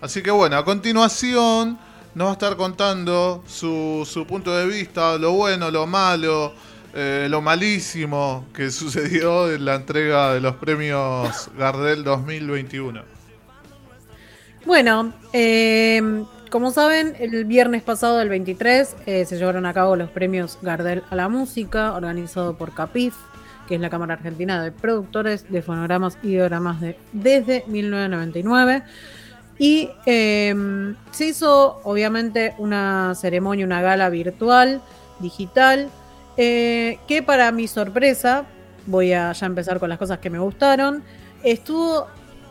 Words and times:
Así 0.00 0.22
que 0.22 0.30
bueno, 0.30 0.56
a 0.56 0.64
continuación 0.64 1.78
nos 2.14 2.26
va 2.26 2.30
a 2.30 2.32
estar 2.32 2.56
contando 2.56 3.44
su, 3.46 4.06
su 4.10 4.26
punto 4.26 4.56
de 4.56 4.66
vista, 4.66 5.18
lo 5.18 5.32
bueno, 5.32 5.70
lo 5.70 5.86
malo, 5.86 6.52
eh, 6.94 7.28
lo 7.30 7.40
malísimo 7.40 8.46
que 8.54 8.70
sucedió 8.70 9.52
en 9.52 9.64
la 9.64 9.76
entrega 9.76 10.32
de 10.34 10.40
los 10.40 10.56
premios 10.56 11.50
Gardel 11.56 12.02
2021. 12.02 13.02
Bueno, 14.66 15.12
eh, 15.32 16.24
como 16.50 16.70
saben, 16.70 17.14
el 17.20 17.44
viernes 17.44 17.82
pasado, 17.82 18.20
el 18.20 18.28
23, 18.28 18.96
eh, 19.06 19.24
se 19.24 19.38
llevaron 19.38 19.66
a 19.66 19.72
cabo 19.72 19.96
los 19.96 20.10
premios 20.10 20.58
Gardel 20.62 21.02
a 21.10 21.14
la 21.14 21.28
música, 21.28 21.92
organizado 21.92 22.56
por 22.56 22.74
CAPIF, 22.74 23.14
que 23.68 23.76
es 23.76 23.80
la 23.80 23.88
Cámara 23.88 24.14
Argentina 24.14 24.62
de 24.62 24.72
Productores 24.72 25.50
de 25.50 25.62
Fonogramas 25.62 26.18
y 26.22 26.30
Diogramas 26.30 26.80
de, 26.80 26.98
desde 27.12 27.64
1999. 27.68 28.82
Y 29.60 29.90
eh, 30.06 30.54
se 31.10 31.26
hizo, 31.26 31.82
obviamente, 31.84 32.54
una 32.56 33.14
ceremonia, 33.14 33.66
una 33.66 33.82
gala 33.82 34.08
virtual, 34.08 34.80
digital, 35.18 35.90
eh, 36.38 36.98
que 37.06 37.22
para 37.22 37.52
mi 37.52 37.68
sorpresa, 37.68 38.46
voy 38.86 39.12
a 39.12 39.32
ya 39.32 39.44
empezar 39.44 39.78
con 39.78 39.90
las 39.90 39.98
cosas 39.98 40.18
que 40.18 40.30
me 40.30 40.38
gustaron, 40.38 41.04
estuvo 41.42 42.06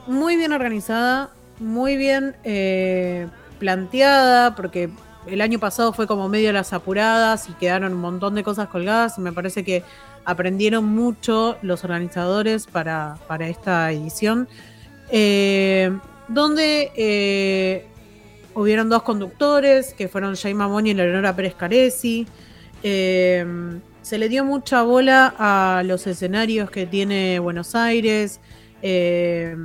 muy 0.05 0.35
bien 0.35 0.53
organizada, 0.53 1.31
muy 1.59 1.97
bien 1.97 2.35
eh, 2.43 3.25
planteada, 3.57 4.53
porque 4.53 4.91
el 5.25 5.41
año 5.41 5.57
pasado 5.57 5.93
fue 5.93 6.05
como 6.05 6.29
medio 6.29 6.53
las 6.53 6.73
apuradas 6.73 7.49
y 7.49 7.53
quedaron 7.53 7.93
un 7.93 8.01
montón 8.01 8.35
de 8.35 8.43
cosas 8.43 8.69
colgadas 8.69 9.17
me 9.17 9.33
parece 9.33 9.63
que 9.63 9.83
aprendieron 10.25 10.85
mucho 10.85 11.57
los 11.63 11.83
organizadores 11.83 12.67
para, 12.67 13.17
para 13.27 13.47
esta 13.47 13.91
edición. 13.91 14.47
Eh, 15.09 15.91
donde 16.29 16.91
eh, 16.95 17.85
hubieron 18.53 18.89
dos 18.89 19.03
conductores, 19.03 19.93
que 19.93 20.07
fueron 20.07 20.35
Jay 20.35 20.53
Mamoni 20.53 20.91
y 20.91 20.93
Leonora 20.93 21.35
Pérez 21.35 21.55
Caresi. 21.55 22.27
Eh, 22.83 23.45
se 24.01 24.17
le 24.17 24.29
dio 24.29 24.45
mucha 24.45 24.83
bola 24.83 25.33
a 25.37 25.83
los 25.83 26.07
escenarios 26.07 26.71
que 26.71 26.85
tiene 26.85 27.39
Buenos 27.39 27.75
Aires. 27.75 28.39
Eh, 28.81 29.55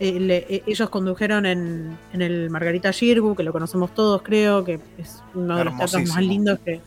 ellos 0.00 0.90
condujeron 0.90 1.44
en, 1.44 1.98
el 2.12 2.50
Margarita 2.50 2.92
Girgu, 2.92 3.34
que 3.34 3.42
lo 3.42 3.52
conocemos 3.52 3.94
todos, 3.94 4.22
creo, 4.22 4.64
que 4.64 4.80
es 4.96 5.22
uno 5.34 5.56
de 5.56 5.64
los 5.64 5.76
teatros 5.76 6.08
más 6.08 6.22
lindos 6.22 6.58
que, 6.64 6.80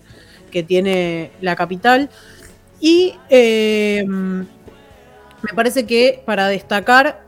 que, 0.49 0.63
tiene 0.63 1.31
la 1.41 1.55
capital. 1.55 2.09
Y 2.79 3.15
me 3.29 4.47
parece 5.53 5.85
que 5.85 6.23
para 6.25 6.47
destacar, 6.47 7.23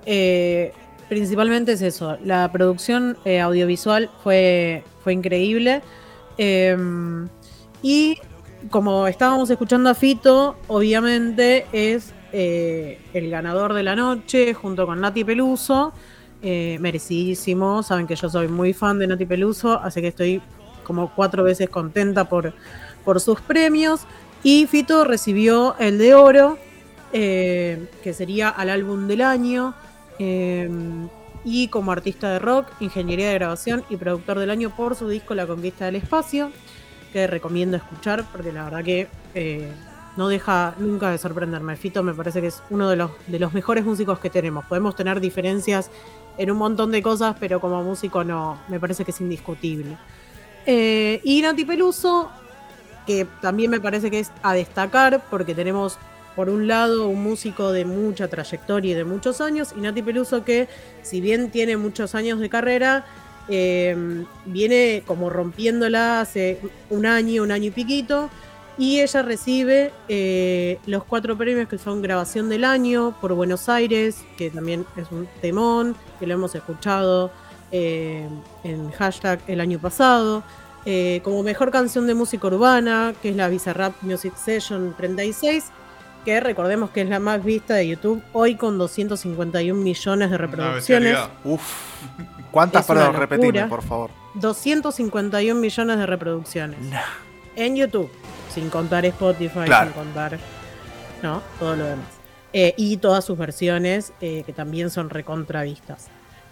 principalmente 1.13 1.73
es 1.73 1.83
eso. 1.83 2.17
La 2.25 2.51
producción 2.51 3.17
eh, 3.23 3.39
audiovisual 3.39 4.09
fue, 4.23 4.83
fue 5.03 5.13
increíble. 5.13 5.83
Em, 6.39 7.29
y 7.83 8.17
como 8.71 9.07
estábamos 9.07 9.47
escuchando 9.51 9.91
a 9.91 9.93
Fito, 9.93 10.55
obviamente 10.67 11.67
es 11.71 12.15
eh, 12.31 12.99
el 13.13 13.29
ganador 13.29 13.75
de 13.75 13.83
la 13.83 13.95
noche 13.95 14.55
junto 14.55 14.87
con 14.87 15.01
Nati 15.01 15.23
Peluso. 15.23 15.93
Eh, 16.41 16.77
merecidísimo. 16.81 17.83
Saben 17.83 18.07
que 18.07 18.15
yo 18.15 18.27
soy 18.27 18.47
muy 18.47 18.73
fan 18.73 18.97
de 18.97 19.05
Nati 19.05 19.27
Peluso, 19.27 19.79
así 19.79 20.01
que 20.01 20.07
estoy 20.07 20.41
como 20.83 21.13
cuatro 21.13 21.43
veces 21.43 21.69
contenta 21.69 22.27
por, 22.27 22.55
por 23.05 23.19
sus 23.21 23.39
premios. 23.39 24.07
Y 24.41 24.65
Fito 24.65 25.05
recibió 25.05 25.75
el 25.77 25.99
de 25.99 26.15
oro, 26.15 26.57
que 27.11 28.13
sería 28.13 28.49
al 28.49 28.71
álbum 28.71 29.07
del 29.07 29.21
año. 29.21 29.75
Em, 30.19 31.09
y 31.45 31.67
como 31.67 31.91
artista 31.91 32.31
de 32.31 32.39
rock, 32.39 32.67
ingeniería 32.79 33.27
de 33.29 33.33
grabación 33.33 33.83
y 33.89 33.97
productor 33.97 34.39
del 34.39 34.49
año 34.49 34.69
por 34.75 34.95
su 34.95 35.09
disco 35.09 35.35
La 35.35 35.45
Conquista 35.45 35.85
del 35.85 35.95
Espacio, 35.95 36.51
que 37.11 37.27
recomiendo 37.27 37.77
escuchar 37.77 38.25
porque 38.31 38.51
la 38.51 38.63
verdad 38.63 38.83
que 38.83 39.07
eh, 39.35 39.71
no 40.15 40.27
deja 40.27 40.75
nunca 40.77 41.09
de 41.09 41.17
sorprenderme. 41.17 41.75
Fito 41.75 42.03
me 42.03 42.13
parece 42.13 42.41
que 42.41 42.47
es 42.47 42.61
uno 42.69 42.89
de 42.89 42.95
los, 42.95 43.11
de 43.27 43.39
los 43.39 43.53
mejores 43.53 43.83
músicos 43.83 44.19
que 44.19 44.29
tenemos. 44.29 44.65
Podemos 44.65 44.95
tener 44.95 45.19
diferencias 45.19 45.89
en 46.37 46.51
un 46.51 46.57
montón 46.57 46.91
de 46.91 47.01
cosas, 47.01 47.35
pero 47.39 47.59
como 47.59 47.83
músico 47.83 48.23
no, 48.23 48.59
me 48.67 48.79
parece 48.79 49.03
que 49.03 49.11
es 49.11 49.21
indiscutible. 49.21 49.97
Eh, 50.65 51.19
y 51.23 51.41
Nati 51.41 51.65
Peluso, 51.65 52.29
que 53.05 53.27
también 53.41 53.69
me 53.69 53.79
parece 53.79 54.09
que 54.09 54.19
es 54.19 54.31
a 54.41 54.53
destacar 54.53 55.23
porque 55.29 55.53
tenemos 55.53 55.97
por 56.35 56.49
un 56.49 56.67
lado, 56.67 57.07
un 57.07 57.23
músico 57.23 57.71
de 57.71 57.85
mucha 57.85 58.27
trayectoria 58.27 58.91
y 58.91 58.95
de 58.95 59.03
muchos 59.03 59.41
años, 59.41 59.73
y 59.77 59.81
Nati 59.81 60.01
Peluso 60.01 60.43
que, 60.43 60.67
si 61.01 61.21
bien 61.21 61.51
tiene 61.51 61.77
muchos 61.77 62.15
años 62.15 62.39
de 62.39 62.49
carrera, 62.49 63.05
eh, 63.49 64.25
viene 64.45 65.03
como 65.05 65.29
rompiéndola 65.29 66.21
hace 66.21 66.59
un 66.89 67.05
año, 67.05 67.43
un 67.43 67.51
año 67.51 67.65
y 67.65 67.71
piquito, 67.71 68.29
y 68.77 69.01
ella 69.01 69.21
recibe 69.21 69.91
eh, 70.07 70.79
los 70.87 71.03
cuatro 71.03 71.37
premios 71.37 71.67
que 71.67 71.77
son 71.77 72.01
grabación 72.01 72.49
del 72.49 72.63
año 72.63 73.15
por 73.21 73.33
Buenos 73.33 73.69
Aires, 73.69 74.23
que 74.37 74.49
también 74.49 74.85
es 74.95 75.11
un 75.11 75.27
temón, 75.41 75.95
que 76.19 76.25
lo 76.25 76.33
hemos 76.33 76.55
escuchado 76.55 77.31
eh, 77.71 78.27
en 78.63 78.91
hashtag 78.91 79.39
el 79.47 79.59
año 79.61 79.79
pasado. 79.79 80.43
como 81.23 81.43
mejor 81.43 81.71
canción 81.71 82.07
de 82.07 82.13
música 82.13 82.47
urbana, 82.47 83.13
que 83.21 83.29
es 83.29 83.35
la 83.35 83.47
Bizarrap 83.47 83.93
Music 84.01 84.35
Session 84.35 84.93
36, 84.97 85.65
que 86.23 86.39
recordemos 86.39 86.89
que 86.89 87.01
es 87.01 87.09
la 87.09 87.19
más 87.19 87.43
vista 87.43 87.75
de 87.75 87.87
YouTube, 87.87 88.23
hoy 88.31 88.55
con 88.55 88.77
251 88.77 89.79
millones 89.81 90.31
de 90.31 90.37
reproducciones. 90.37 91.17
Uf. 91.43 91.61
¿Cuántas 92.51 92.85
para 92.85 93.11
repetirme, 93.11 93.67
por 93.67 93.83
favor? 93.83 94.11
251 94.35 95.59
millones 95.59 95.97
de 95.97 96.05
reproducciones. 96.05 96.79
En 97.55 97.75
YouTube, 97.75 98.09
sin 98.53 98.69
contar 98.69 99.05
Spotify, 99.05 99.65
sin 99.65 99.91
contar. 99.93 100.39
No, 101.21 101.41
todo 101.59 101.75
lo 101.75 101.85
demás. 101.85 102.05
Eh, 102.53 102.75
y 102.77 102.97
todas 102.97 103.25
sus 103.25 103.37
versiones, 103.37 104.13
eh, 104.21 104.43
que 104.45 104.53
también 104.53 104.91
son 104.91 105.09
recontravistas. 105.09 106.07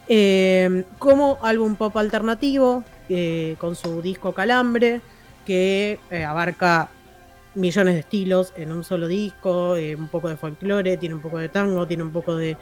Eh, 0.07 0.83
como 0.97 1.37
álbum 1.43 1.75
pop 1.75 1.95
alternativo, 1.95 2.83
con 3.57 3.75
su 3.75 4.01
disco 4.01 4.33
Calambre, 4.33 5.01
que 5.45 5.99
abarca 6.25 6.89
millones 7.55 7.95
de 7.95 7.99
estilos 8.01 8.53
en 8.55 8.71
un 8.71 8.83
solo 8.83 9.07
disco, 9.07 9.75
eh, 9.75 9.95
un 9.95 10.07
poco 10.07 10.29
de 10.29 10.37
folclore, 10.37 10.97
tiene 10.97 11.15
un 11.15 11.21
poco 11.21 11.37
de 11.37 11.49
tango, 11.49 11.87
tiene 11.87 12.03
un 12.03 12.11
poco 12.11 12.35
de 12.35 12.57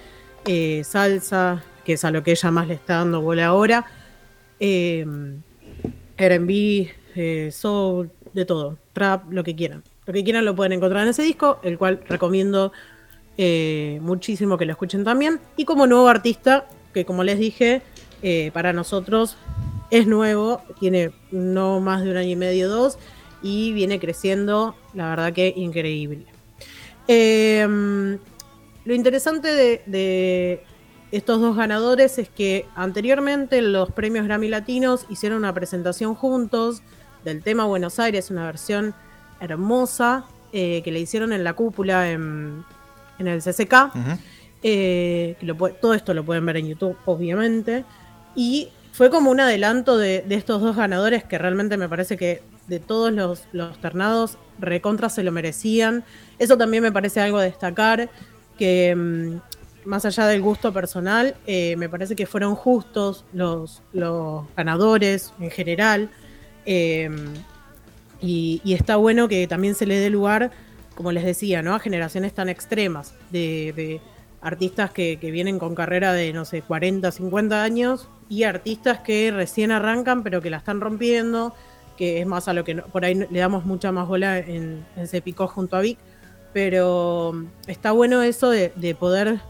eh, 0.46 0.84
salsa, 0.84 1.64
que 1.86 1.94
es 1.94 2.06
a 2.06 2.12
lo 2.12 2.24
que 2.24 2.32
ella 2.32 2.52
más 2.52 2.68
le 2.68 2.74
está 2.76 2.96
dando 2.96 3.22
bola 3.22 3.48
ahora, 3.48 3.86
eh, 4.60 5.06
RB, 6.18 7.52
soul, 7.52 8.12
de 8.34 8.46
todo, 8.46 8.78
trap, 8.94 9.32
lo 9.32 9.44
que 9.44 9.56
quieran. 9.56 9.84
Lo 10.06 10.14
que 10.14 10.24
quieran 10.24 10.46
lo 10.46 10.56
pueden 10.56 10.74
encontrar 10.74 11.04
en 11.04 11.10
ese 11.10 11.24
disco, 11.24 11.60
el 11.64 11.78
cual 11.78 12.02
recomiendo 12.08 12.72
muchísimo 14.02 14.58
que 14.58 14.66
lo 14.66 14.74
escuchen 14.74 15.06
también. 15.06 15.40
Y 15.56 15.64
como 15.64 15.88
nuevo 15.88 16.10
artista, 16.10 16.68
que 16.94 17.06
como 17.06 17.24
les 17.24 17.40
dije, 17.40 17.82
para 18.52 18.74
nosotros 18.74 19.38
es 19.92 20.08
nuevo, 20.08 20.62
tiene 20.80 21.12
no 21.32 21.80
más 21.80 22.04
de 22.04 22.12
un 22.12 22.18
año 22.18 22.32
y 22.32 22.36
medio, 22.36 22.70
dos 22.70 22.98
y 23.42 23.74
viene 23.74 24.00
creciendo, 24.00 24.76
la 24.94 25.10
verdad 25.10 25.34
que 25.34 25.54
increíble. 25.56 26.26
Em, 27.08 28.18
lo 28.86 28.94
interesante 28.94 29.50
de, 29.88 30.64
estos 31.12 31.42
dos 31.42 31.56
ganadores 31.56 32.20
es 32.20 32.30
que 32.30 32.68
anteriormente 32.76 33.62
los 33.62 33.92
premios 33.92 34.26
Grammy 34.26 34.48
Latinos 34.48 35.06
hicieron 35.10 35.40
una 35.40 35.54
presentación 35.54 36.14
juntos 36.14 36.84
del 37.26 37.42
tema 37.42 37.66
Buenos 37.66 38.00
Aires, 38.00 38.30
una 38.30 38.46
versión 38.46 38.94
hermosa 39.40 40.26
eh, 40.54 40.82
que 40.84 40.92
le 40.92 41.00
hicieron 41.00 41.34
en 41.34 41.44
la 41.44 41.54
cúpula 41.54 42.12
en, 42.12 42.64
el 43.18 43.42
CCK. 43.42 43.92
Eh, 44.62 45.36
todo 45.82 45.94
esto 45.94 46.14
lo 46.14 46.24
pueden 46.24 46.46
ver 46.46 46.58
en 46.58 46.68
YouTube, 46.68 46.96
obviamente. 47.06 47.86
Y 48.36 48.70
fue 48.92 49.10
como 49.10 49.32
un 49.32 49.40
adelanto 49.40 49.98
de, 49.98 50.26
estos 50.30 50.62
dos 50.62 50.76
ganadores 50.76 51.24
que 51.24 51.38
realmente 51.38 51.78
me 51.78 51.88
parece 51.88 52.18
que 52.18 52.42
de 52.70 52.80
todos 52.80 53.12
los, 53.12 53.82
ternados 53.82 54.38
recontra 54.60 55.10
se 55.10 55.24
lo 55.24 55.32
merecían. 55.32 56.04
Eso 56.38 56.58
también 56.58 56.84
me 56.84 56.92
parece 56.92 57.20
algo 57.20 57.40
a 57.40 57.44
destacar, 57.44 58.10
que 58.58 58.96
mm, 58.96 59.88
más 59.88 60.06
allá 60.06 60.28
del 60.28 60.42
gusto 60.42 60.72
personal, 60.72 61.36
eh, 61.48 61.76
me 61.78 61.90
parece 61.90 62.16
que 62.16 62.26
fueron 62.26 62.56
justos 62.56 63.26
los, 63.34 63.82
los 63.92 64.46
ganadores 64.56 65.34
en 65.40 65.50
general. 65.50 66.10
Em, 66.66 67.34
y, 68.22 68.62
está 68.66 68.98
bueno 68.98 69.28
que 69.28 69.48
también 69.48 69.76
se 69.76 69.86
le 69.86 70.00
dé 70.00 70.10
lugar, 70.10 70.52
como 70.96 71.12
les 71.12 71.24
decía, 71.24 71.62
¿no? 71.62 71.74
a 71.74 71.80
generaciones 71.80 72.34
tan 72.34 72.50
extremas 72.50 73.16
de, 73.32 74.02
artistas 74.42 74.92
que, 74.92 75.18
que, 75.20 75.32
vienen 75.32 75.60
con 75.60 75.76
carrera 75.76 76.14
de, 76.14 76.32
no 76.32 76.46
sé, 76.46 76.62
40, 76.62 77.12
50 77.12 77.62
años 77.62 78.08
y 78.30 78.44
artistas 78.44 79.00
que 79.00 79.32
recién 79.32 79.70
arrancan 79.72 80.24
pero 80.24 80.42
que 80.42 80.50
la 80.50 80.58
están 80.58 80.80
rompiendo 80.80 81.54
que 82.00 82.22
es 82.22 82.26
más 82.26 82.48
a 82.48 82.54
lo 82.54 82.64
que 82.64 82.78
por 82.78 83.04
ahí 83.04 83.14
le 83.14 83.40
damos 83.40 83.66
mucha 83.66 83.92
más 83.92 84.08
bola 84.08 84.40
en, 84.40 84.86
en 84.96 85.06
Se 85.06 85.22
Picó 85.22 85.50
junto 85.50 85.76
a 85.76 85.82
Vic, 85.82 86.00
pero 86.54 87.34
está 87.68 87.92
bueno 87.92 88.24
eso 88.24 88.50
de, 88.52 88.96
poder 88.98 89.42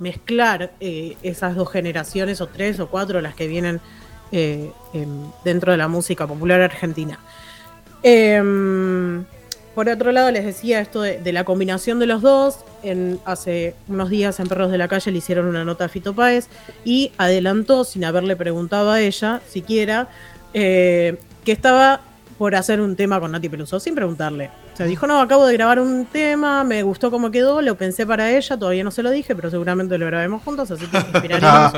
mezclar 0.00 0.74
eh, 0.80 1.16
esas 1.22 1.56
dos 1.56 1.72
generaciones, 1.72 2.42
o 2.42 2.46
tres 2.46 2.78
o 2.78 2.88
cuatro, 2.88 3.22
las 3.22 3.34
que 3.34 3.46
vienen 3.46 3.80
eh, 4.32 4.70
dentro 5.44 5.72
de 5.72 5.78
la 5.78 5.88
música 5.88 6.26
popular 6.26 6.60
argentina. 6.60 7.18
Em, 8.02 9.24
por 9.74 9.88
otro 9.88 10.12
lado, 10.12 10.30
les 10.30 10.44
decía 10.44 10.80
esto 10.80 11.00
de, 11.00 11.32
la 11.32 11.44
combinación 11.44 11.98
de 12.00 12.06
los 12.06 12.20
dos. 12.20 12.58
Hace 13.24 13.74
unos 13.88 14.10
días 14.10 14.38
en 14.40 14.46
Perros 14.46 14.70
de 14.70 14.76
la 14.76 14.88
Calle 14.88 15.10
le 15.10 15.16
hicieron 15.18 15.46
una 15.46 15.64
nota 15.64 15.86
a 15.86 15.88
Fito 15.88 16.14
Páez 16.14 16.48
y 16.84 17.12
adelantó, 17.16 17.84
sin 17.84 18.04
haberle 18.04 18.36
preguntado 18.36 18.90
a 18.90 19.00
ella 19.00 19.40
siquiera, 19.48 20.10
que 21.44 21.52
estaba 21.52 22.00
por 22.38 22.54
hacer 22.56 22.80
un 22.80 22.96
tema 22.96 23.20
con 23.20 23.32
Nati 23.32 23.48
Peluso, 23.48 23.78
sin 23.78 23.94
preguntarle. 23.94 24.50
O 24.72 24.76
sea, 24.76 24.86
dijo, 24.86 25.06
no, 25.06 25.20
acabo 25.20 25.46
de 25.46 25.52
grabar 25.52 25.78
un 25.78 26.06
tema, 26.06 26.64
me 26.64 26.82
gustó 26.82 27.10
cómo 27.10 27.30
quedó, 27.30 27.62
lo 27.62 27.76
pensé 27.76 28.06
para 28.06 28.32
ella, 28.32 28.58
todavía 28.58 28.82
no 28.82 28.90
se 28.90 29.02
lo 29.02 29.10
dije, 29.10 29.36
pero 29.36 29.50
seguramente 29.50 29.96
lo 29.98 30.06
grabemos 30.06 30.42
juntos, 30.42 30.70
así 30.70 30.86
que 30.86 30.98
esperaremos 30.98 31.72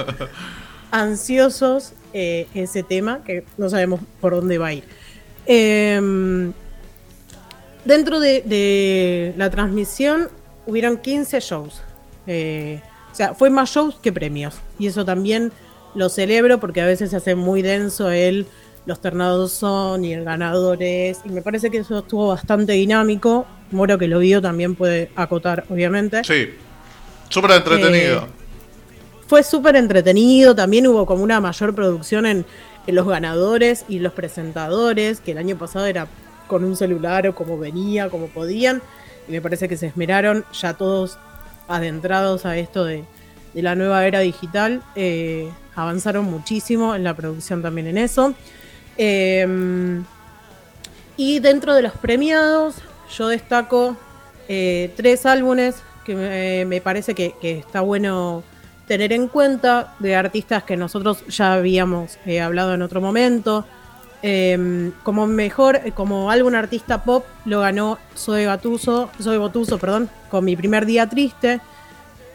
ansiosos 0.91 1.93
eh, 2.15 2.49
ese 2.55 2.83
tema, 2.83 3.23
que 3.25 3.45
no 3.59 3.69
sabemos 3.69 4.01
por 4.21 4.35
dónde 4.35 4.57
va 4.57 4.69
a 4.69 4.73
ir. 4.73 4.85
Em, 5.45 6.53
dentro 7.85 8.19
de, 8.19 9.35
la 9.37 9.51
transmisión 9.51 10.29
hubieron 10.67 10.97
15 10.97 11.41
shows. 11.41 11.83
Eh, 12.27 12.81
o 13.13 13.15
sea, 13.15 13.35
fue 13.35 13.51
más 13.51 13.71
shows 13.71 13.97
que 13.97 14.13
premios. 14.13 14.57
Y 14.79 14.87
eso 14.87 15.05
también 15.05 15.53
lo 15.95 16.09
celebro 16.09 16.61
porque 16.61 16.81
a 16.81 16.87
veces 16.87 17.11
se 17.11 17.17
hace 17.17 17.35
muy 17.35 17.63
denso 17.63 18.11
el 18.11 18.47
los 18.87 19.01
ternados 19.01 19.53
son 19.53 20.05
y 20.05 20.13
el 20.13 20.25
ganador 20.25 20.83
es. 20.83 21.21
Y 21.25 21.29
me 21.29 21.43
parece 21.43 21.71
que 21.71 21.79
eso 21.79 21.99
estuvo 21.99 22.29
bastante 22.29 22.73
dinámico. 22.73 23.47
Moro 23.73 23.99
que 23.99 24.07
lo 24.07 24.21
vio 24.21 24.41
también 24.41 24.75
puede 24.75 25.11
acotar, 25.17 25.65
obviamente. 25.69 26.23
Sí, 26.25 26.51
súper 27.29 27.51
entretenido. 27.51 28.23
Eh, 28.23 28.47
fue 29.27 29.43
súper 29.43 29.75
entretenido, 29.75 30.55
también 30.55 30.87
hubo 30.87 31.05
como 31.05 31.25
una 31.25 31.41
mayor 31.41 31.75
producción 31.75 32.27
en, 32.27 32.47
los 32.87 33.09
ganadores 33.09 33.85
y 33.89 33.99
los 33.99 34.13
presentadores, 34.13 35.19
que 35.19 35.33
el 35.33 35.39
año 35.39 35.59
pasado 35.59 35.87
era 35.87 36.07
con 36.47 36.63
un 36.63 36.77
celular 36.77 37.27
o 37.27 37.35
como 37.35 37.59
venía, 37.59 38.09
como 38.09 38.29
podían. 38.29 38.81
Y 39.27 39.33
me 39.33 39.41
parece 39.41 39.69
que 39.69 39.77
se 39.77 39.89
esmeraron 39.89 40.45
ya 40.53 40.75
todos 40.75 41.19
adentrados 41.67 42.47
a 42.47 42.57
esto 42.57 42.85
de, 42.85 43.03
la 43.55 43.75
nueva 43.75 44.07
era 44.07 44.21
digital. 44.21 44.85
Eh, 44.95 45.51
avanzaron 45.75 46.27
muchísimo 46.27 46.95
en 46.95 47.03
la 47.03 47.17
producción 47.17 47.61
también 47.61 47.89
en 47.89 47.99
eso. 47.99 48.35
Em, 48.99 50.05
y 51.17 51.39
dentro 51.41 51.75
de 51.75 51.83
los 51.83 51.93
premiados, 51.93 52.77
yo 53.17 53.29
destaco 53.29 53.97
eh, 54.49 54.93
tres 54.97 55.27
álbumes 55.27 55.77
que 56.05 56.65
me, 56.67 56.81
parece 56.81 57.15
que, 57.15 57.35
está 57.43 57.81
bueno 57.81 58.45
tener 58.87 59.13
en 59.13 59.27
cuenta 59.27 59.95
de 59.99 60.15
artistas 60.15 60.63
que 60.63 60.77
nosotros 60.77 61.27
ya 61.27 61.55
habíamos 61.55 62.19
eh, 62.27 62.41
hablado 62.41 62.75
en 62.75 62.83
otro 62.83 63.01
momento. 63.01 63.67
Em, 64.23 64.93
como 65.03 65.27
mejor, 65.27 65.81
como 65.95 66.31
álbum 66.31 66.55
artista 66.55 67.05
pop, 67.05 67.25
lo 67.45 67.61
ganó 67.61 67.99
Zoe 68.17 68.45
Gatuso, 68.45 69.11
Zoe 69.21 69.37
Gotuso, 69.37 69.79
perdón, 69.79 70.09
con 70.31 70.45
mi 70.45 70.57
primer 70.57 70.87
día 70.87 71.09
triste. 71.09 71.61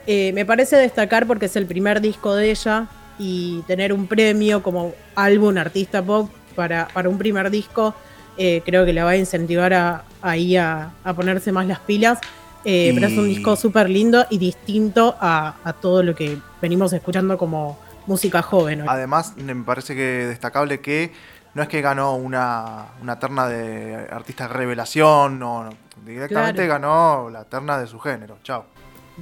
Eh, 0.05 0.31
me 0.33 0.45
parece 0.45 0.75
destacar 0.75 1.25
porque 1.27 1.45
es 1.45 1.55
el 1.55 1.65
primer 1.65 2.01
disco 2.01 2.35
de 2.35 2.51
ella 2.51 2.87
y 3.17 3.61
tener 3.67 3.93
un 3.93 4.07
premio 4.07 4.63
como 4.63 4.93
álbum 5.15 5.57
artista 5.57 6.01
pop 6.01 6.29
para, 6.51 6.87
un 7.05 7.17
primer 7.17 7.49
disco, 7.49 7.93
eh, 8.37 8.61
creo 8.65 8.85
que 8.85 8.93
le 8.93 9.03
va 9.03 9.11
a 9.11 9.17
incentivar 9.17 9.73
a, 9.73 10.03
ahí 10.21 10.55
a, 10.57 10.91
ponerse 11.15 11.51
más 11.51 11.67
las 11.67 11.79
pilas. 11.79 12.19
Eh, 12.63 12.91
pero 12.93 13.07
es 13.07 13.17
un 13.17 13.27
disco 13.27 13.55
súper 13.55 13.89
lindo 13.89 14.23
y 14.29 14.37
distinto 14.37 15.15
a, 15.19 15.55
todo 15.81 16.03
lo 16.03 16.13
que 16.13 16.37
venimos 16.61 16.93
escuchando 16.93 17.37
como 17.37 17.79
música 18.05 18.41
joven. 18.41 18.87
Además, 18.87 19.33
me 19.37 19.55
parece 19.55 19.95
que 19.95 20.27
destacable 20.27 20.79
que 20.79 21.11
no 21.53 21.63
es 21.63 21.69
que 21.69 21.81
ganó 21.81 22.15
una, 22.15 22.87
terna 23.19 23.47
de 23.47 24.07
artista 24.11 24.47
revelación, 24.47 25.39
no, 25.39 25.69
directamente 26.05 26.67
ganó 26.67 27.29
la 27.31 27.45
terna 27.45 27.79
de 27.79 27.87
su 27.87 27.99
género. 27.99 28.37
Chao. 28.43 28.65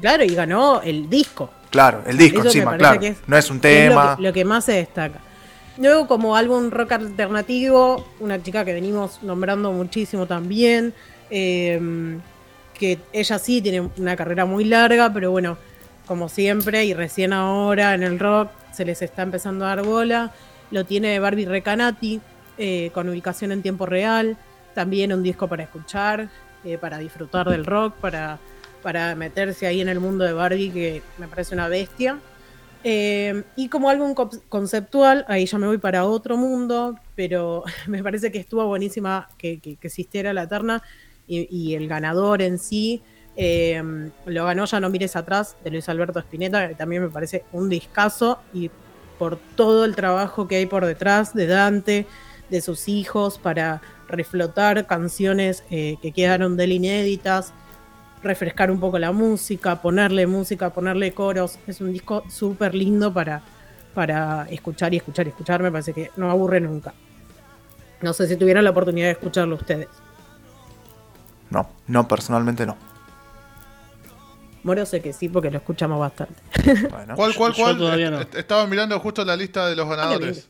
Claro, 0.02 0.24
y 0.24 0.36
ganó 0.36 0.82
el 0.82 1.10
disco. 1.10 1.50
Claro, 1.70 2.02
el 2.06 2.18
disco 2.18 2.42
encima, 2.42 2.78
claro. 2.78 3.00
no 3.28 3.38
es 3.38 3.50
un 3.50 3.60
tema. 3.60 4.18
lo 4.20 4.34
que 4.34 4.46
más 4.46 4.66
se 4.66 4.74
destaca. 4.74 5.20
Luego 5.80 6.08
como 6.08 6.36
álbum 6.36 6.72
rock 6.72 6.92
alternativo, 6.92 8.06
una 8.20 8.44
chica 8.44 8.66
que 8.66 8.74
venimos 8.74 9.24
nombrando 9.24 9.72
muchísimo 9.72 10.26
también, 10.26 10.94
em, 11.30 12.20
que 12.74 13.00
ella 13.14 13.40
sí 13.40 13.62
tiene 13.62 13.90
una 13.98 14.18
carrera 14.18 14.46
muy 14.46 14.66
larga, 14.66 15.14
pero 15.14 15.32
bueno, 15.32 15.58
como 16.06 16.28
siempre 16.28 16.84
y 16.84 16.94
recién 16.94 17.32
ahora 17.32 17.94
en 17.94 18.04
el 18.04 18.20
rock 18.20 18.52
se 18.74 18.84
les 18.84 19.02
está 19.02 19.22
empezando 19.22 19.64
a 19.64 19.70
dar 19.70 19.86
bola. 19.86 20.34
Lo 20.70 20.84
tiene 20.84 21.18
Barbie 21.18 21.46
Recanati, 21.46 22.20
eh, 22.58 22.92
con 22.94 23.08
ubicación 23.08 23.54
en 23.54 23.62
tiempo 23.62 23.86
real, 23.86 24.36
también 24.76 25.14
un 25.14 25.24
disco 25.24 25.48
para 25.48 25.64
escuchar, 25.64 26.28
eh, 26.66 26.78
para 26.78 26.98
disfrutar 26.98 27.50
del 27.50 27.66
rock, 27.66 27.94
para, 28.02 28.38
para 28.84 29.16
meterse 29.16 29.66
ahí 29.66 29.80
en 29.80 29.88
el 29.88 30.02
mundo 30.02 30.26
de 30.26 30.34
Barbie, 30.34 30.72
que 30.72 31.02
me 31.18 31.30
parece 31.30 31.56
una 31.56 31.70
bestia. 31.70 32.18
Eh, 32.84 33.44
y 33.56 33.68
como 33.68 33.90
álbum 33.90 34.16
conceptual, 34.48 35.26
ahí 35.28 35.46
ya 35.46 35.58
me 35.58 35.68
voy 35.68 35.80
para 35.80 36.06
otro 36.06 36.38
mundo, 36.38 36.96
pero 37.16 37.64
me 37.88 38.02
parece 38.04 38.32
que 38.32 38.40
estuvo 38.40 38.66
buenísima 38.66 39.30
que, 39.38 39.60
que, 39.60 39.78
existiera 39.82 40.34
la 40.34 40.48
terna 40.48 40.82
y, 41.28 41.76
el 41.76 41.88
ganador 41.88 42.42
en 42.42 42.58
sí. 42.58 43.02
Eh, 43.42 43.82
lo 44.26 44.46
ganó 44.46 44.66
Ya 44.66 44.80
no 44.80 44.90
mires 44.90 45.16
atrás 45.16 45.56
de 45.64 45.72
Luis 45.72 45.88
Alberto 45.88 46.20
Spinetta, 46.20 46.68
que 46.68 46.76
también 46.76 47.04
me 47.04 47.10
parece 47.10 47.46
un 47.54 47.70
discazo 47.70 48.40
y 48.54 48.70
por 49.18 49.38
todo 49.56 49.86
el 49.86 49.96
trabajo 49.96 50.48
que 50.48 50.56
hay 50.56 50.66
por 50.66 50.86
detrás 50.86 51.34
de 51.34 51.46
Dante, 51.46 52.08
de 52.50 52.62
sus 52.62 52.88
hijos, 52.88 53.38
para 53.38 53.82
reflotar 54.08 54.88
canciones 54.88 55.64
eh, 55.70 55.98
que 56.02 56.12
quedaron 56.12 56.58
de 56.58 56.64
él 56.64 56.72
inéditas 56.72 57.54
refrescar 58.24 58.72
un 58.72 58.80
poco 58.80 59.00
la 59.00 59.12
música, 59.12 59.82
ponerle 59.82 60.28
música, 60.28 60.72
ponerle 60.72 61.14
coros. 61.14 61.60
Es 61.68 61.82
un 61.82 61.94
disco 61.94 62.24
súper 62.30 62.76
lindo 62.76 63.14
para, 63.14 63.42
para 63.94 64.48
escuchar 64.50 64.94
y 64.94 64.98
escuchar 64.98 65.28
y 65.28 65.30
escuchar. 65.30 65.62
Me 65.62 65.72
parece 65.72 65.94
que 65.94 66.12
no 66.18 66.30
aburre 66.30 66.60
nunca. 66.60 66.94
No 68.02 68.14
sé 68.14 68.28
si 68.28 68.36
tuvieron 68.36 68.64
la 68.64 68.70
oportunidad 68.70 69.08
de 69.08 69.14
escucharlo 69.14 69.56
ustedes. 69.56 69.88
No, 71.50 71.70
no, 71.88 72.08
personalmente 72.08 72.66
no. 72.66 72.78
Moro 74.64 74.86
sé 74.86 75.02
que 75.02 75.14
sí, 75.14 75.30
porque 75.30 75.50
lo 75.50 75.58
escuchamos 75.58 76.00
bastante. 76.00 76.36
¿Cuál, 77.16 77.36
cuál, 77.36 77.56
cuál? 77.56 78.28
Estaba 78.36 78.68
mirando 78.68 79.00
justo 79.00 79.24
la 79.24 79.36
lista 79.36 79.68
de 79.68 79.76
los 79.76 79.88
ganadores. 79.88 80.50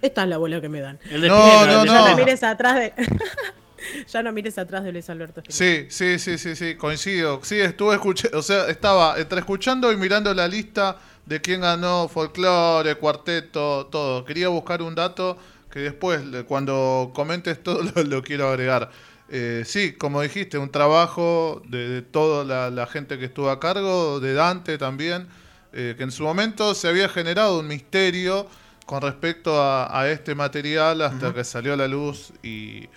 Esta 0.00 0.22
es 0.22 0.28
la 0.28 0.38
bola 0.38 0.60
que 0.60 0.68
me 0.68 0.80
dan. 0.80 0.98
no, 1.10 1.66
no, 1.66 1.84
no. 1.84 2.08
no. 2.08 2.16
mires 2.16 2.42
atrás 2.42 2.76
de... 2.76 2.94
ya 4.08 4.22
no 4.22 4.32
mires 4.32 4.58
atrás 4.58 4.84
de 4.84 4.92
Luis 4.92 5.08
Alberto. 5.10 5.42
Sí, 5.48 5.86
sí, 5.88 6.18
sí, 6.18 6.38
sí, 6.38 6.56
sí, 6.56 6.74
coincido. 6.76 7.40
Sí, 7.42 7.60
estuve 7.60 7.94
escuchando, 7.94 8.38
o 8.38 8.42
sea, 8.42 8.68
estaba 8.68 9.18
entre 9.18 9.40
escuchando 9.40 9.92
y 9.92 9.96
mirando 9.96 10.32
la 10.34 10.48
lista 10.48 10.98
de 11.26 11.40
quién 11.40 11.60
ganó 11.60 12.08
folclore, 12.08 12.96
cuarteto, 12.96 13.86
todo. 13.86 14.24
Quería 14.24 14.48
buscar 14.48 14.82
un 14.82 14.94
dato 14.94 15.38
que 15.70 15.80
después, 15.80 16.20
cuando 16.46 17.12
comentes 17.14 17.62
todo, 17.62 17.82
lo, 18.04 18.22
quiero 18.22 18.48
agregar. 18.48 18.90
Eh, 19.28 19.62
sí, 19.64 19.92
como 19.92 20.22
dijiste, 20.22 20.58
un 20.58 20.70
trabajo 20.70 21.62
de, 21.68 22.02
toda 22.02 22.70
la, 22.70 22.86
gente 22.86 23.18
que 23.18 23.26
estuvo 23.26 23.50
a 23.50 23.60
cargo, 23.60 24.18
de 24.18 24.34
Dante 24.34 24.76
también, 24.76 25.28
eh, 25.72 25.94
que 25.96 26.02
en 26.02 26.10
su 26.10 26.24
momento 26.24 26.74
se 26.74 26.88
había 26.88 27.08
generado 27.08 27.60
un 27.60 27.68
misterio 27.68 28.48
con 28.86 29.02
respecto 29.02 29.62
a, 29.62 30.08
este 30.08 30.34
material 30.34 31.02
hasta 31.02 31.32
que 31.32 31.44
salió 31.44 31.74
a 31.74 31.76
la 31.76 31.86
luz 31.86 32.32
y 32.42 32.88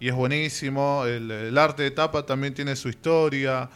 y 0.00 0.08
es 0.08 0.14
buenísimo. 0.14 1.04
El, 1.04 1.56
arte 1.58 1.82
de 1.82 1.90
tapa 1.90 2.24
también 2.24 2.54
tiene 2.54 2.76
su 2.76 2.88
historia. 2.88 3.68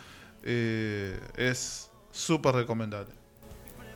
Eh, 0.44 1.18
es 1.36 1.90
súper 2.10 2.54
recomendable. 2.54 3.12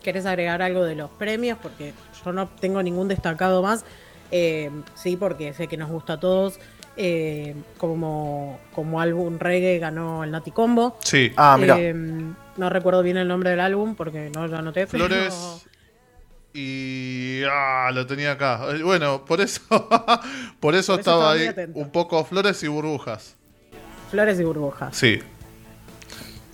¿Querés 0.03 0.27
agregar 0.27 0.63
algo 0.63 0.85
de 0.85 0.95
los 0.95 1.11
premios? 1.11 1.59
Porque 1.61 1.93
yo 2.25 2.33
no 2.33 2.49
tengo 2.49 2.83
ningún 2.83 3.09
destacado 3.09 3.63
más. 3.63 3.85
Eh, 4.31 4.71
sí, 4.95 5.17
porque 5.17 5.53
sé 5.53 5.69
que 5.69 5.77
nos 5.77 5.91
gusta 5.91 6.15
a 6.15 6.21
todos. 6.21 6.59
Eh, 6.99 7.55
como, 7.77 8.59
como 8.75 9.01
álbum 9.01 9.39
reggae 9.39 9.79
ganó 9.79 10.25
el 10.25 10.31
Nati 10.31 10.51
Combo. 10.51 10.97
Sí. 11.05 11.33
Ah, 11.37 11.57
mira. 11.61 11.77
no 12.57 12.71
recuerdo 12.71 13.03
bien 13.03 13.19
el 13.19 13.29
nombre 13.29 13.51
del 13.51 13.61
álbum 13.61 13.95
porque 13.95 14.31
no 14.35 14.47
lo 14.47 14.57
anoté. 14.57 14.87
Flores. 14.87 15.67
Y 16.59 17.43
ah, 17.51 17.91
lo 17.93 18.07
tenía 18.07 18.33
acá. 18.33 18.69
Eh, 18.71 18.83
bueno, 18.83 19.27
por 19.27 19.43
eso 19.43 19.61
por 20.61 20.75
eso, 20.75 20.95
estaba, 20.95 21.33
ahí 21.33 21.51
un 21.75 21.91
poco 21.91 22.25
flores 22.25 22.63
y 22.63 22.69
burbujas. 22.69 23.37
Flores 24.11 24.41
y 24.41 24.45
burbujas. 24.45 24.97
Sí. 24.97 25.21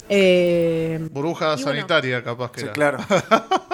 Eh, 0.09 0.99
Burbuja 1.13 1.57
sanitaria, 1.57 2.21
capaz 2.25 2.51
que 2.51 2.63
sí, 2.63 2.67
claro. 2.73 2.99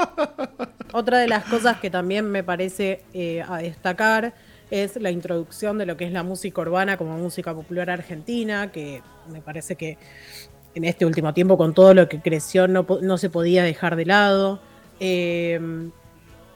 Otra 0.92 1.18
de 1.18 1.28
las 1.28 1.44
cosas 1.44 1.78
que 1.78 1.88
también 1.88 2.30
me 2.30 2.44
parece 2.44 3.04
eh, 3.14 3.42
a 3.48 3.56
destacar 3.58 4.34
es 4.70 4.96
la 4.96 5.10
introducción 5.10 5.78
de 5.78 5.86
lo 5.86 5.96
que 5.96 6.04
es 6.04 6.12
la 6.12 6.24
música 6.24 6.60
urbana 6.60 6.98
como 6.98 7.16
música 7.16 7.54
popular 7.54 7.88
argentina, 7.88 8.70
que 8.70 9.00
me 9.32 9.40
parece 9.40 9.76
que 9.76 9.96
en 10.74 10.84
este 10.84 11.06
último 11.06 11.32
tiempo 11.32 11.56
con 11.56 11.72
todo 11.72 11.94
lo 11.94 12.06
que 12.06 12.20
creció 12.20 12.68
no, 12.68 12.86
no 13.00 13.16
se 13.16 13.30
podía 13.30 13.64
dejar 13.64 13.96
de 13.96 14.04
lado. 14.04 14.60
Eh, 15.00 15.90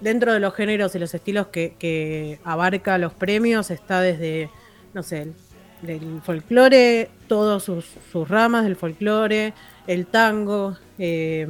dentro 0.03 0.33
de 0.33 0.41
los 0.41 0.55
géneros 0.55 0.95
y 0.95 0.99
los 0.99 1.15
estilos 1.15 1.49
que, 1.49 2.39
abarca 2.45 2.99
los 2.99 3.13
premios 3.13 3.71
está 3.71 4.01
desde, 4.01 4.51
no 4.95 5.03
sé, 5.03 5.29
del 5.83 6.21
folclore, 6.23 7.11
todas 7.27 7.63
sus, 7.63 7.87
ramas 8.29 8.65
del 8.65 8.77
folclore, 8.77 9.55
el 9.87 10.07
tango, 10.07 10.77
eh, 10.99 11.47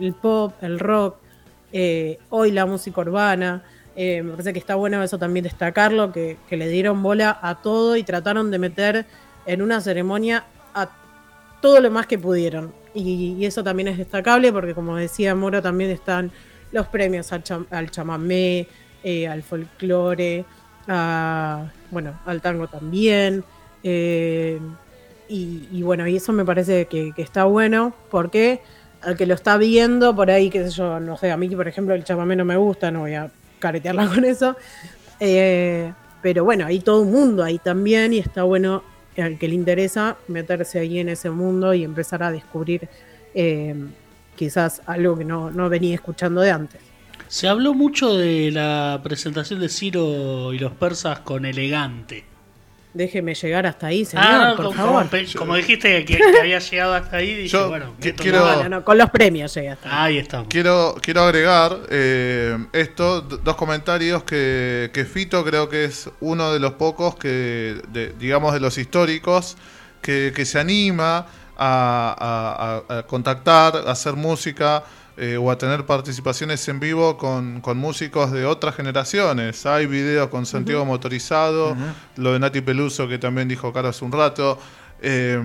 el 0.00 0.14
pop, 0.14 0.54
el 0.62 0.78
rock, 0.78 1.16
eh, 1.72 2.18
hoy 2.30 2.52
la 2.52 2.66
música 2.66 3.00
urbana. 3.00 3.62
me 3.96 4.22
parece 4.30 4.52
que 4.52 4.58
está 4.58 4.74
bueno 4.74 5.02
eso 5.02 5.18
también 5.18 5.44
destacarlo, 5.44 6.12
que 6.12 6.36
le 6.50 6.68
dieron 6.68 7.02
bola 7.02 7.38
a 7.42 7.62
todo 7.62 7.96
y 7.96 8.02
trataron 8.02 8.50
de 8.50 8.58
meter 8.58 9.06
en 9.48 9.62
una 9.62 9.80
ceremonia 9.80 10.44
a 10.74 10.90
todo 11.60 11.80
lo 11.80 11.90
más 11.90 12.06
que 12.06 12.18
pudieron. 12.18 12.72
Y, 12.94 13.44
eso 13.44 13.64
también 13.64 13.88
es 13.88 13.98
destacable 13.98 14.52
porque, 14.52 14.74
como 14.74 14.96
decía 14.96 15.34
Moro, 15.34 15.62
también 15.62 15.90
están 15.90 16.30
los 16.72 16.86
premios 16.88 17.32
al, 17.32 17.90
chamamé, 17.90 18.66
eh, 19.02 19.28
al 19.28 19.42
folclore, 19.42 20.44
bueno, 21.90 22.18
al 22.26 22.40
tango 22.40 22.66
también. 22.68 23.44
Eh, 23.82 24.58
y, 25.28 25.82
bueno, 25.82 26.08
y 26.08 26.16
eso 26.16 26.32
me 26.32 26.44
parece 26.44 26.86
que, 26.86 27.12
está 27.18 27.44
bueno 27.44 27.94
porque 28.10 28.60
al 29.02 29.16
que 29.16 29.26
lo 29.26 29.34
está 29.34 29.56
viendo 29.58 30.16
por 30.16 30.30
ahí, 30.30 30.50
qué 30.50 30.64
sé 30.64 30.70
yo, 30.70 30.98
no 31.00 31.16
sé, 31.16 31.30
a 31.30 31.36
mí 31.36 31.48
por 31.50 31.68
ejemplo 31.68 31.94
el 31.94 32.02
chamamé 32.02 32.34
no 32.34 32.44
me 32.44 32.56
gusta, 32.56 32.90
no 32.90 33.00
voy 33.00 33.14
a 33.14 33.30
caretearla 33.58 34.08
con 34.14 34.24
eso. 34.24 34.56
Eh, 35.20 35.92
pero 36.22 36.44
bueno, 36.44 36.66
hay 36.66 36.80
todo 36.80 37.02
un 37.02 37.12
mundo 37.12 37.44
ahí 37.44 37.58
también 37.58 38.12
y 38.12 38.18
está 38.18 38.42
bueno 38.42 38.82
al 39.16 39.38
que 39.38 39.48
le 39.48 39.54
interesa 39.54 40.16
meterse 40.28 40.78
ahí 40.78 40.98
en 40.98 41.08
ese 41.08 41.30
mundo 41.30 41.74
y 41.74 41.84
empezar 41.84 42.22
a 42.22 42.30
descubrir 42.30 42.88
quizás 44.38 44.80
algo 44.86 45.18
que 45.18 45.24
no, 45.24 45.50
no 45.50 45.68
venía 45.68 45.94
escuchando 45.94 46.40
de 46.40 46.52
antes. 46.52 46.80
Se 47.26 47.48
habló 47.48 47.74
mucho 47.74 48.16
de 48.16 48.50
la 48.50 49.00
presentación 49.02 49.60
de 49.60 49.68
Ciro 49.68 50.54
y 50.54 50.58
los 50.58 50.72
persas 50.72 51.20
con 51.20 51.44
elegante. 51.44 52.24
Déjeme 52.94 53.34
llegar 53.34 53.66
hasta 53.66 53.88
ahí, 53.88 54.04
señor, 54.06 54.26
ah, 54.26 54.54
por 54.56 54.66
como, 54.66 54.76
favor. 54.76 55.06
Como, 55.36 55.54
dijiste 55.56 56.04
que, 56.06 56.18
había 56.40 56.58
llegado 56.58 56.94
hasta 56.94 57.18
ahí, 57.18 57.34
dije, 57.34 57.56
bueno, 57.64 57.94
quiero, 58.00 58.82
con 58.82 58.96
los 58.96 59.10
premios 59.10 59.54
llega 59.54 59.74
hasta 59.74 60.04
ahí. 60.04 60.16
estamos. 60.18 60.48
Quiero, 60.48 60.96
quiero 61.02 61.20
agregar 61.20 61.78
eh, 61.90 62.56
esto, 62.72 63.20
dos 63.20 63.56
comentarios 63.56 64.24
que, 64.24 64.90
que, 64.94 65.04
Fito 65.04 65.44
creo 65.44 65.68
que 65.68 65.84
es 65.84 66.08
uno 66.20 66.52
de 66.52 66.60
los 66.60 66.72
pocos 66.72 67.14
que, 67.16 67.82
digamos, 68.18 68.54
de 68.54 68.60
los 68.60 68.78
históricos, 68.78 69.58
que, 70.00 70.32
que 70.34 70.46
se 70.46 70.58
anima 70.58 71.26
a, 71.58 72.82
a, 72.88 72.98
a 72.98 73.02
contactar, 73.02 73.76
a 73.76 73.90
hacer 73.90 74.14
música 74.14 74.84
eh, 75.20 75.36
o 75.36 75.50
a 75.50 75.58
tener 75.58 75.84
participaciones 75.84 76.68
en 76.68 76.78
vivo 76.78 77.18
con, 77.18 77.60
músicos 77.76 78.30
de 78.30 78.46
otras 78.46 78.76
generaciones. 78.76 79.66
Hay 79.66 79.86
videos 79.86 80.28
con 80.28 80.46
sentido 80.46 80.84
motorizado, 80.84 81.76
lo 82.14 82.34
de 82.34 82.38
Nati 82.38 82.60
Peluso 82.60 83.08
que 83.08 83.18
también 83.18 83.48
dijo 83.48 83.72
Caro 83.72 83.88
hace 83.88 84.04
un 84.04 84.12
rato. 84.12 84.60
Eh, 85.02 85.42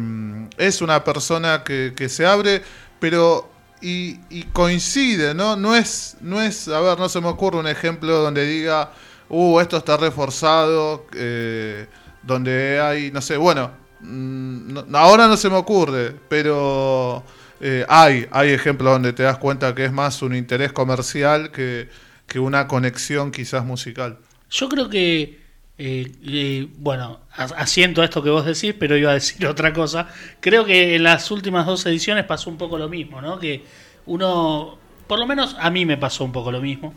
es 0.60 0.84
una 0.84 1.03
persona 1.03 1.63
que, 1.63 2.08
se 2.08 2.24
abre, 2.24 2.62
pero 3.00 3.50
y, 3.82 4.43
coincide, 4.53 5.34
¿no? 5.34 5.55
No 5.55 5.75
es, 5.75 6.17
no 6.22 6.39
es, 6.39 6.67
a 6.67 6.79
ver, 6.79 7.00
no 7.00 7.10
se 7.10 7.20
me 7.20 7.29
ocurre 7.29 7.58
un 7.58 7.67
ejemplo 7.67 8.20
donde 8.20 8.46
diga, 8.46 8.91
uh, 9.29 9.60
esto 9.60 9.77
está 9.77 9.98
reforzado, 9.98 11.08
eh, 11.15 11.88
donde 12.22 12.79
hay, 12.79 13.10
no 13.12 13.22
sé, 13.22 13.38
bueno, 13.38 13.72
mm, 14.03 14.95
ahora 14.95 15.27
no 15.27 15.38
se 15.38 15.50
me 15.50 15.55
ocurre, 15.55 16.13
pero 16.29 17.24
eh, 17.60 17.86
hay, 17.88 18.27
hay 18.31 18.50
ejemplos 18.50 18.91
donde 18.91 19.13
te 19.13 19.24
das 19.24 19.38
cuenta 19.38 19.74
que 19.74 19.86
es 19.86 19.91
más 19.91 20.22
un 20.22 20.36
interés 20.36 20.74
comercial 20.74 21.51
que, 21.51 21.89
una 22.36 22.67
conexión 22.67 23.31
quizás 23.31 23.63
musical. 23.63 24.17
Yo 24.50 24.67
creo 24.67 24.89
que, 24.89 25.39
eh, 25.77 26.67
bueno, 26.77 27.19
asiento 27.31 28.01
esto 28.01 28.24
que 28.24 28.31
vos 28.31 28.43
decís, 28.43 28.74
pero 28.77 28.98
iba 28.98 29.12
a 29.12 29.13
decir 29.13 29.45
otra 29.48 29.72
cosa. 29.72 30.07
Creo 30.39 30.65
que 30.65 30.95
en 30.95 31.03
las 31.03 31.29
últimas 31.29 31.67
dos 31.67 31.86
ediciones 31.86 32.25
pasó 32.25 32.50
un 32.50 32.57
poco 32.57 32.79
lo 32.79 32.89
mismo, 32.89 33.22
¿no? 33.22 33.38
Que 33.38 33.63
uno, 34.07 34.79
por 35.05 35.19
lo 35.19 35.27
menos 35.27 35.55
a 35.60 35.69
mí 35.69 35.86
me 35.86 35.95
pasó 35.95 36.25
un 36.25 36.31
poco 36.31 36.51
lo 36.51 36.60
mismo 36.60 36.95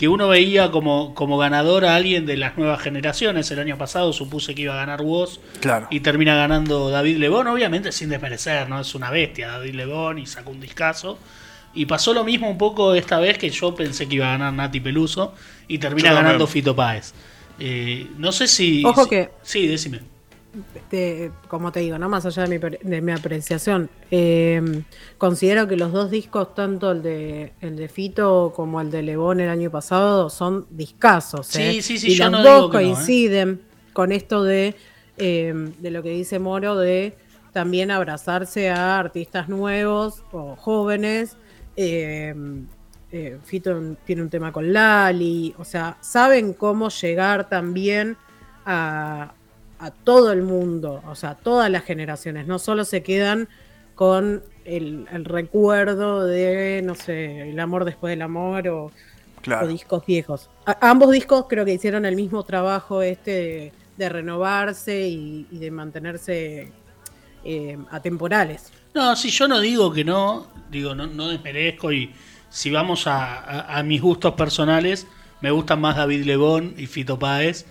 que 0.00 0.08
uno 0.08 0.28
veía 0.28 0.70
como, 0.70 1.14
como 1.14 1.36
ganador 1.36 1.84
a 1.84 1.94
alguien 1.94 2.24
de 2.24 2.38
las 2.38 2.56
nuevas 2.56 2.80
generaciones. 2.80 3.50
El 3.50 3.58
año 3.58 3.76
pasado 3.76 4.14
supuse 4.14 4.54
que 4.54 4.62
iba 4.62 4.72
a 4.72 4.78
ganar 4.78 5.02
Woz 5.02 5.40
claro. 5.60 5.88
y 5.90 6.00
termina 6.00 6.34
ganando 6.34 6.88
David 6.88 7.18
Lebón, 7.18 7.48
obviamente 7.48 7.92
sin 7.92 8.08
desmerecer, 8.08 8.66
¿no? 8.70 8.80
Es 8.80 8.94
una 8.94 9.10
bestia 9.10 9.48
David 9.48 9.74
Lebón 9.74 10.18
y 10.18 10.24
sacó 10.24 10.52
un 10.52 10.60
discazo. 10.60 11.18
Y 11.74 11.84
pasó 11.84 12.14
lo 12.14 12.24
mismo 12.24 12.48
un 12.48 12.56
poco 12.56 12.94
esta 12.94 13.18
vez 13.18 13.36
que 13.36 13.50
yo 13.50 13.74
pensé 13.74 14.08
que 14.08 14.14
iba 14.14 14.28
a 14.28 14.38
ganar 14.38 14.54
Nati 14.54 14.80
Peluso 14.80 15.34
y 15.68 15.76
termina 15.76 16.14
ganando 16.14 16.46
Fito 16.46 16.74
Páez. 16.74 17.12
Eh, 17.58 18.06
no 18.16 18.32
sé 18.32 18.48
si... 18.48 18.82
Ojo 18.86 19.06
que... 19.06 19.28
Sí, 19.42 19.66
decime 19.66 20.00
como 21.48 21.70
te 21.72 21.80
digo, 21.80 21.98
no 21.98 22.08
más 22.08 22.26
allá 22.26 22.44
de 22.46 22.58
mi, 22.58 22.78
de 22.82 23.00
mi 23.00 23.12
apreciación, 23.12 23.88
eh, 24.10 24.82
considero 25.18 25.68
que 25.68 25.76
los 25.76 25.92
dos 25.92 26.10
discos, 26.10 26.54
tanto 26.54 26.90
el 26.92 27.02
de, 27.02 27.52
el 27.60 27.76
de 27.76 27.88
Fito 27.88 28.52
como 28.54 28.80
el 28.80 28.90
de 28.90 29.02
Lebón 29.02 29.40
el 29.40 29.48
año 29.48 29.70
pasado, 29.70 30.28
son 30.30 30.66
discasos. 30.70 31.54
¿eh? 31.56 31.80
y 31.88 32.16
los 32.16 32.42
dos 32.42 32.68
¿eh? 32.68 32.72
coinciden 32.72 33.60
con 33.92 34.12
esto 34.12 34.42
de, 34.42 34.74
de 35.16 35.90
lo 35.90 36.02
que 36.02 36.10
dice 36.10 36.38
Moro, 36.38 36.76
de 36.76 37.16
también 37.52 37.90
abrazarse 37.90 38.70
a 38.70 38.98
artistas 38.98 39.48
nuevos 39.48 40.24
o 40.32 40.56
jóvenes. 40.56 41.36
Fito 43.44 43.96
tiene 44.04 44.22
un 44.22 44.30
tema 44.30 44.52
con 44.52 44.72
Lali, 44.72 45.54
o 45.58 45.64
sea, 45.64 45.96
saben 46.00 46.54
cómo 46.54 46.88
llegar 46.90 47.48
también 47.48 48.16
a, 48.64 49.34
a 49.80 49.90
todo 49.90 50.30
el 50.30 50.42
mundo, 50.42 51.02
o 51.08 51.14
sea, 51.14 51.30
a 51.30 51.34
todas 51.34 51.70
las 51.70 51.84
generaciones, 51.84 52.46
no 52.46 52.58
solo 52.58 52.84
se 52.84 53.02
quedan 53.02 53.48
con 53.94 54.42
el, 54.64 55.06
recuerdo 55.24 56.26
de, 56.26 56.82
no 56.84 56.94
sé, 56.94 57.50
el 57.50 57.58
amor 57.58 57.84
después 57.84 58.12
del 58.12 58.22
amor 58.22 58.68
o, 58.68 58.92
discos 59.66 60.04
viejos. 60.04 60.50
ambos 60.82 61.12
discos 61.12 61.46
creo 61.48 61.64
que 61.64 61.72
hicieron 61.72 62.04
el 62.04 62.14
mismo 62.14 62.42
trabajo 62.44 63.00
este 63.00 63.72
de, 63.96 64.08
renovarse 64.08 65.08
y, 65.08 65.46
de 65.50 65.70
mantenerse 65.70 66.72
eh, 67.44 67.78
atemporales. 67.90 68.70
No, 68.94 69.16
si 69.16 69.30
yo 69.30 69.48
no 69.48 69.60
digo 69.60 69.92
que 69.92 70.04
no, 70.04 70.46
digo, 70.70 70.94
no, 70.94 71.06
no 71.06 71.28
desmerezco 71.28 71.90
y 71.90 72.12
si 72.50 72.70
vamos 72.70 73.04
a, 73.06 73.80
mis 73.84 74.02
gustos 74.02 74.34
personales, 74.34 75.06
me 75.40 75.50
gustan 75.50 75.80
más 75.80 75.96
David 75.96 76.24
Lebón 76.24 76.74
y 76.76 76.86
Fito 76.86 77.18
Páez 77.18 77.64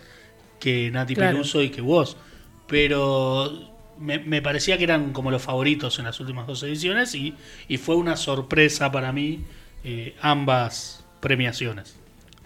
que 0.59 0.91
Nati 0.91 1.15
Peluso 1.15 1.61
y 1.61 1.69
que 1.69 1.81
vos. 1.81 2.17
Pero 2.67 3.69
me, 3.99 4.41
parecía 4.41 4.77
que 4.77 4.83
eran 4.83 5.11
como 5.11 5.31
los 5.31 5.41
favoritos 5.41 5.99
en 5.99 6.05
las 6.05 6.19
últimas 6.19 6.47
dos 6.47 6.63
ediciones 6.63 7.15
y, 7.15 7.35
fue 7.77 7.95
una 7.95 8.15
sorpresa 8.15 8.91
para 8.91 9.11
mí 9.11 9.43
eh, 9.83 10.15
ambas 10.21 11.05
premiaciones. 11.19 11.95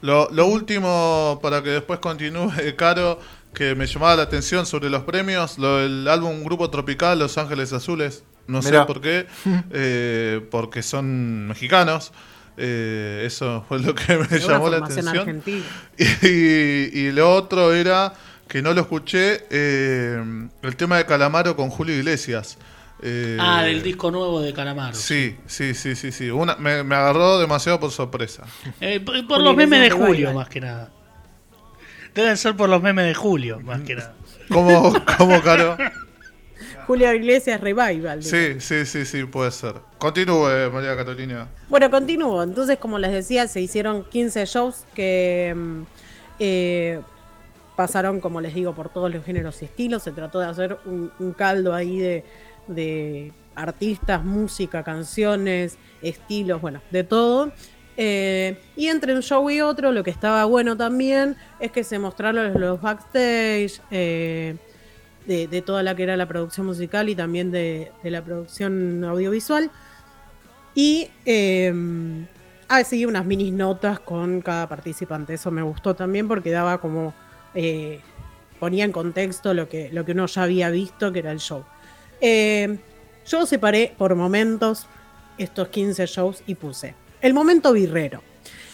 Lo, 0.02 0.48
último, 0.48 1.40
para 1.42 1.64
que 1.64 1.70
después 1.70 2.00
continúe, 2.00 2.52
Caro, 2.76 3.20
que 3.54 3.76
me 3.76 3.86
llamaba 3.86 4.18
la 4.18 4.24
atención 4.24 4.66
sobre 4.66 4.90
los 4.90 5.04
premios, 5.04 5.58
lo 5.58 5.78
del 5.78 6.08
álbum 6.08 6.44
Grupo 6.44 6.70
Tropical 6.70 7.20
Los 7.20 7.38
Ángeles 7.38 7.72
Azules. 7.72 8.24
No 8.46 8.62
sé 8.62 8.78
por 8.82 9.00
qué, 9.00 9.28
eh, 9.72 10.46
porque 10.52 10.84
son 10.84 11.48
mexicanos. 11.48 12.12
Eh, 12.58 13.24
eso 13.26 13.66
fue 13.68 13.80
lo 13.80 13.96
que 13.96 14.18
me 14.18 14.40
llamó 14.40 14.70
la 14.70 14.78
atención. 14.78 15.44
Y, 15.98 16.28
y, 16.28 17.12
lo 17.12 17.34
otro 17.34 17.74
era 17.74 18.14
que 18.48 18.62
no 18.62 18.74
lo 18.74 18.82
escuché, 18.82 19.46
eh, 19.50 20.48
el 20.62 20.76
tema 20.76 20.98
de 20.98 21.06
Calamaro 21.06 21.56
con 21.56 21.70
Julio 21.70 21.96
Iglesias. 21.96 22.58
Eh, 23.02 23.38
ah, 23.40 23.64
del 23.64 23.84
disco 23.84 24.12
nuevo 24.12 24.42
de 24.42 24.54
Calamaro. 24.54 24.96
Sí, 24.96 25.36
sí, 25.46 25.74
sí, 25.74 25.96
sí, 25.96 26.12
sí. 26.12 26.30
Una, 26.30 26.56
me, 26.56 26.72
agarró 26.96 27.40
demasiado 27.40 27.80
por 27.80 27.92
sorpresa. 27.92 28.44
por, 29.28 29.42
los 29.42 29.56
memes 29.56 29.82
de 29.82 29.90
Julio, 29.90 30.34
más 30.34 30.48
que 30.48 30.62
nada. 30.62 30.92
Deben 32.14 32.38
ser 32.38 32.56
por 32.56 32.70
los 32.70 32.82
memes 32.82 33.06
de 33.06 33.16
Julio, 33.16 33.60
más 33.62 33.82
que 33.82 33.96
nada. 33.96 34.14
¿Cómo, 34.50 34.94
cómo 35.18 35.42
Caro? 35.42 35.78
Julio 36.86 37.14
Iglesias 37.14 37.62
Revival. 37.62 38.24
Sí, 38.24 38.60
sí, 38.60 38.86
sí, 38.86 39.06
sí, 39.06 39.24
puede 39.26 39.52
ser. 39.52 39.76
Continúe, 39.98 40.70
María 40.72 40.96
Catalina. 40.96 41.48
Bueno, 41.70 41.90
continúo. 41.90 42.44
Entonces, 42.44 42.78
como 42.78 43.00
les 43.00 43.12
decía, 43.12 43.48
se 43.48 43.62
hicieron 43.62 44.04
15 44.06 44.46
shows 44.46 44.86
que 44.94 45.54
mm, 45.56 45.82
eh, 46.40 47.00
pasaron, 47.76 48.20
como 48.20 48.42
les 48.42 48.54
digo, 48.54 48.74
por 48.74 48.90
todos 48.90 49.14
los 49.14 49.24
géneros 49.24 49.62
y 49.62 49.66
estilos. 49.66 50.04
Se 50.04 50.12
trató 50.12 50.40
de 50.40 50.48
hacer 50.48 50.78
un, 50.86 51.34
caldo 51.38 51.74
ahí 51.74 52.24
de, 52.68 53.34
artistas, 53.56 54.24
música, 54.24 54.84
canciones, 54.84 55.78
estilos, 56.02 56.62
bueno, 56.62 56.82
de 56.92 57.04
todo. 57.04 57.52
Eh, 57.96 58.58
y 58.76 58.88
entre 58.88 59.14
un 59.14 59.22
show 59.22 59.48
y 59.50 59.62
otro, 59.62 59.92
lo 59.92 60.04
que 60.04 60.10
estaba 60.10 60.46
bueno 60.46 60.76
también 60.76 61.36
es 61.60 61.72
que 61.72 61.84
se 61.84 62.00
mostraron 62.00 62.60
los 62.60 62.82
backstage. 62.82 63.80
Eh, 63.92 64.56
de, 65.26 65.64
toda 65.66 65.84
la 65.84 65.96
que 65.96 66.04
era 66.04 66.18
la 66.18 66.28
producción 66.28 66.66
musical 66.66 67.10
y 67.10 67.16
también 67.16 67.52
de, 67.52 67.92
la 68.04 68.24
producción 68.24 69.04
audiovisual. 69.04 69.72
Y 70.76 71.10
eh, 71.26 71.74
ah, 72.68 72.84
sí, 72.84 73.06
unas 73.06 73.26
mini 73.26 73.52
notas 73.52 74.00
con 74.00 74.42
cada 74.42 74.68
participante. 74.68 75.36
Eso 75.36 75.52
me 75.52 75.62
gustó 75.62 75.96
también 75.96 76.28
porque 76.28 76.52
daba 76.52 76.80
como. 76.80 77.14
Eh, 77.56 78.00
ponía 78.60 78.86
en 78.86 78.92
contexto 78.92 79.54
lo 79.54 79.68
que, 79.68 79.90
lo 79.92 80.06
que 80.06 80.14
uno 80.14 80.26
ya 80.26 80.44
había 80.44 80.70
visto, 80.70 81.12
que 81.12 81.20
era 81.20 81.32
el 81.32 81.40
show. 81.40 81.66
Eh, 82.22 82.78
yo 83.28 83.46
separé 83.46 83.94
por 83.98 84.16
momentos 84.16 84.88
estos 85.38 85.68
15 85.68 86.06
shows 86.06 86.44
y 86.48 86.56
puse 86.56 86.96
el 87.24 87.34
momento 87.34 87.72
birrero. 87.72 88.22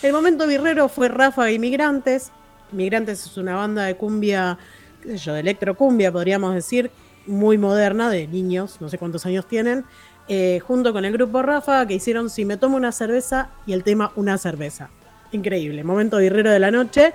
El 0.01 0.11
momento 0.11 0.47
birrero 0.47 0.89
fue 0.89 1.07
Rafa 1.07 1.51
y 1.51 1.59
Migrantes. 1.59 2.31
Migrantes 2.71 3.25
es 3.25 3.37
una 3.37 3.55
banda 3.55 3.85
de 3.85 3.95
cumbia 3.95 4.57
yo, 5.05 5.33
de 5.33 5.39
electrocumbia, 5.39 6.11
podríamos 6.11 6.53
decir, 6.53 6.91
muy 7.25 7.57
moderna, 7.57 8.09
de 8.09 8.27
niños, 8.27 8.77
no 8.79 8.89
sé 8.89 8.97
cuántos 8.97 9.25
años 9.25 9.47
tienen, 9.47 9.85
eh, 10.27 10.59
junto 10.59 10.93
con 10.93 11.05
el 11.05 11.13
grupo 11.13 11.41
Rafa, 11.41 11.85
que 11.87 11.95
hicieron 11.95 12.29
Si 12.29 12.45
me 12.45 12.57
tomo 12.57 12.77
una 12.77 12.91
cerveza 12.91 13.49
y 13.65 13.73
el 13.73 13.83
tema 13.83 14.11
Una 14.15 14.37
cerveza. 14.37 14.89
Increíble, 15.31 15.83
momento 15.83 16.17
guerrero 16.17 16.51
de 16.51 16.59
la 16.59 16.71
noche. 16.71 17.13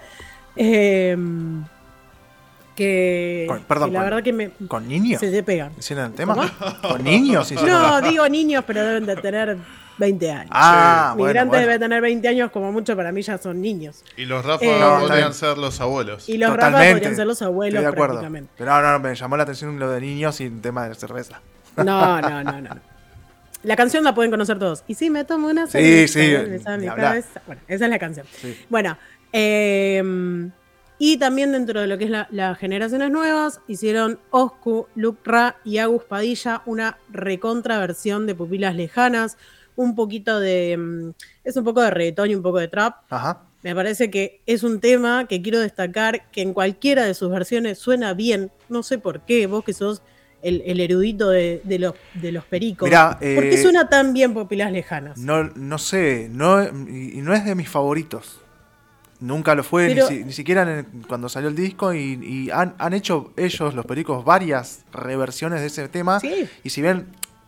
Eh, 0.56 1.16
que, 2.75 3.49
perdón, 3.69 3.93
la 3.93 4.02
verdad 4.02 4.23
que 4.23 4.33
me. 4.33 4.50
¿Con 4.69 4.88
niños? 4.88 5.21
Se 5.21 5.31
te 5.31 5.43
pegan. 5.43 5.73
¿Hicieron 5.78 6.07
el 6.07 6.12
tema? 6.12 6.52
¿Con 6.83 7.04
niños? 7.04 7.52
No, 7.52 8.00
digo 8.00 8.28
niños, 8.28 8.64
pero 8.66 8.85
deben 8.85 9.07
de 9.07 9.16
tener 9.16 9.57
20 9.99 10.31
años. 10.31 10.50
Ah, 10.50 11.14
Migrantes 11.16 11.61
debe 11.61 11.78
tener 11.78 12.00
20 12.00 12.28
años, 12.28 12.50
como 12.50 12.73
mucho 12.73 12.97
para 12.97 13.12
mí 13.12 13.23
ya 13.23 13.38
son 13.38 13.61
niños. 13.61 14.04
Y 14.16 14.25
los 14.25 14.45
Rafa 14.45 14.64
eh, 14.64 15.00
podrían 15.00 15.35
ser 15.35 15.59
los 15.59 15.81
abuelos. 15.81 16.28
Y 16.28 16.38
los 16.38 16.54
Rafa 16.54 16.78
podrían 16.78 17.16
ser 17.16 17.26
los 17.26 17.43
abuelos 17.43 17.83
de 17.83 17.88
acuerdo. 17.88 18.21
Pero 18.57 18.71
no, 18.71 18.93
no, 18.93 18.99
me 18.99 19.14
llamó 19.14 19.37
la 19.37 19.45
atención 19.45 19.78
lo 19.78 19.90
de 19.90 20.00
niños 20.00 20.40
y 20.40 20.45
el 20.45 20.61
tema 20.61 20.85
de 20.85 20.90
la 20.90 20.95
cerveza. 20.95 21.40
No, 21.76 22.21
no, 22.21 22.43
no, 22.45 22.61
no. 22.61 22.71
La 23.62 23.76
canción 23.76 24.04
la 24.04 24.14
pueden 24.14 24.31
conocer 24.31 24.59
todos. 24.59 24.85
Y 24.87 24.95
si 24.95 25.09
me 25.09 25.25
tomo 25.25 25.49
una 25.49 25.66
cerveza. 25.66 26.12
Sí, 26.12 26.21
sí. 26.21 26.37
Bueno, 27.47 27.62
esa 27.66 27.85
es 27.85 27.90
la 27.90 27.99
canción. 27.99 28.26
Bueno, 28.69 28.99
eh, 29.33 30.50
y 30.98 31.16
también 31.18 31.52
dentro 31.52 31.80
de 31.80 31.86
lo 31.86 31.98
que 31.98 32.04
es 32.04 32.10
las 32.30 32.58
generaciones 32.58 33.10
nuevas, 33.10 33.60
hicieron 33.66 34.20
Oscu, 34.30 34.86
Luke 34.94 35.20
Ra 35.24 35.56
y 35.64 35.78
Agus 35.78 36.04
Padilla 36.04 36.62
una 36.66 36.98
recontra 37.10 37.78
versión 37.78 38.26
de 38.26 38.34
Pupilas 38.34 38.76
Lejanas 38.76 39.36
un 39.76 39.94
poquito 39.96 40.38
de. 40.38 40.76
Mm, 40.76 41.10
es 41.42 41.56
un 41.56 41.64
poco 41.64 41.82
de 41.82 41.90
reggaetón 41.90 42.30
y 42.30 42.34
un 42.34 42.42
poco 42.42 42.58
de 42.58 42.68
trap. 42.68 42.96
Ajá. 43.10 43.42
Me 43.62 43.74
parece 43.74 44.10
que 44.10 44.40
es 44.46 44.62
un 44.62 44.78
tema 44.78 45.26
que 45.26 45.40
quiero 45.40 45.58
destacar 45.58 46.30
que 46.30 46.42
en 46.42 46.52
cualquiera 46.52 47.04
de 47.04 47.14
sus 47.14 47.30
versiones 47.30 47.78
suena 47.78 48.12
bien. 48.12 48.52
No 48.68 48.82
sé 48.82 48.98
por 48.98 49.22
qué, 49.22 49.46
vos 49.46 49.64
que 49.64 49.72
sos 49.72 50.02
el, 50.42 50.78
erudito 50.78 51.30
de, 51.30 51.62
los, 51.78 51.94
de 52.12 52.30
los 52.30 52.44
pericos. 52.44 52.86
Mirá, 52.86 53.12
¿Por 53.12 53.20
qué 53.20 53.54
eh, 53.54 53.62
suena 53.62 53.88
tan 53.88 54.12
bien 54.12 54.34
Pupilas 54.34 54.70
Lejanas? 54.70 55.16
No, 55.16 55.44
no 55.44 55.78
sé, 55.78 56.28
no, 56.30 56.62
y 56.62 57.22
no 57.22 57.32
es 57.32 57.46
de 57.46 57.54
mis 57.54 57.70
favoritos. 57.70 58.43
Nunca 59.25 59.54
lo 59.54 59.64
fue, 59.64 59.95
ni, 59.95 60.33
siquiera 60.33 60.85
cuando 61.09 61.28
salió 61.28 61.49
el 61.49 61.57
disco, 61.57 61.95
y, 61.95 62.50
han, 62.52 62.75
han, 62.78 62.93
hecho 62.93 63.33
ellos, 63.37 63.75
los 63.75 63.87
pericos, 63.87 64.25
varias 64.25 64.85
reversiones 64.93 65.61
de 65.61 65.69
ese 65.69 65.88
tema. 65.88 66.21
Sí. 66.21 66.49
Y 66.62 66.71
si 66.71 66.83
bien 66.83 67.07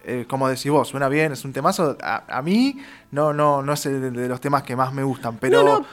eh, 0.08 0.24
como 0.28 0.48
decís 0.48 0.70
vos, 0.70 0.86
suena 0.86 1.08
bien, 1.08 1.32
es 1.32 1.44
un 1.44 1.52
temazo. 1.52 1.98
A, 2.00 2.40
mí 2.40 2.78
no, 3.10 3.32
no, 3.32 3.60
no 3.62 3.72
es 3.72 3.82
de 3.82 4.28
los 4.28 4.40
temas 4.40 4.62
que 4.62 4.76
más 4.76 4.92
me 4.92 5.02
gustan, 5.02 5.36
pero 5.38 5.84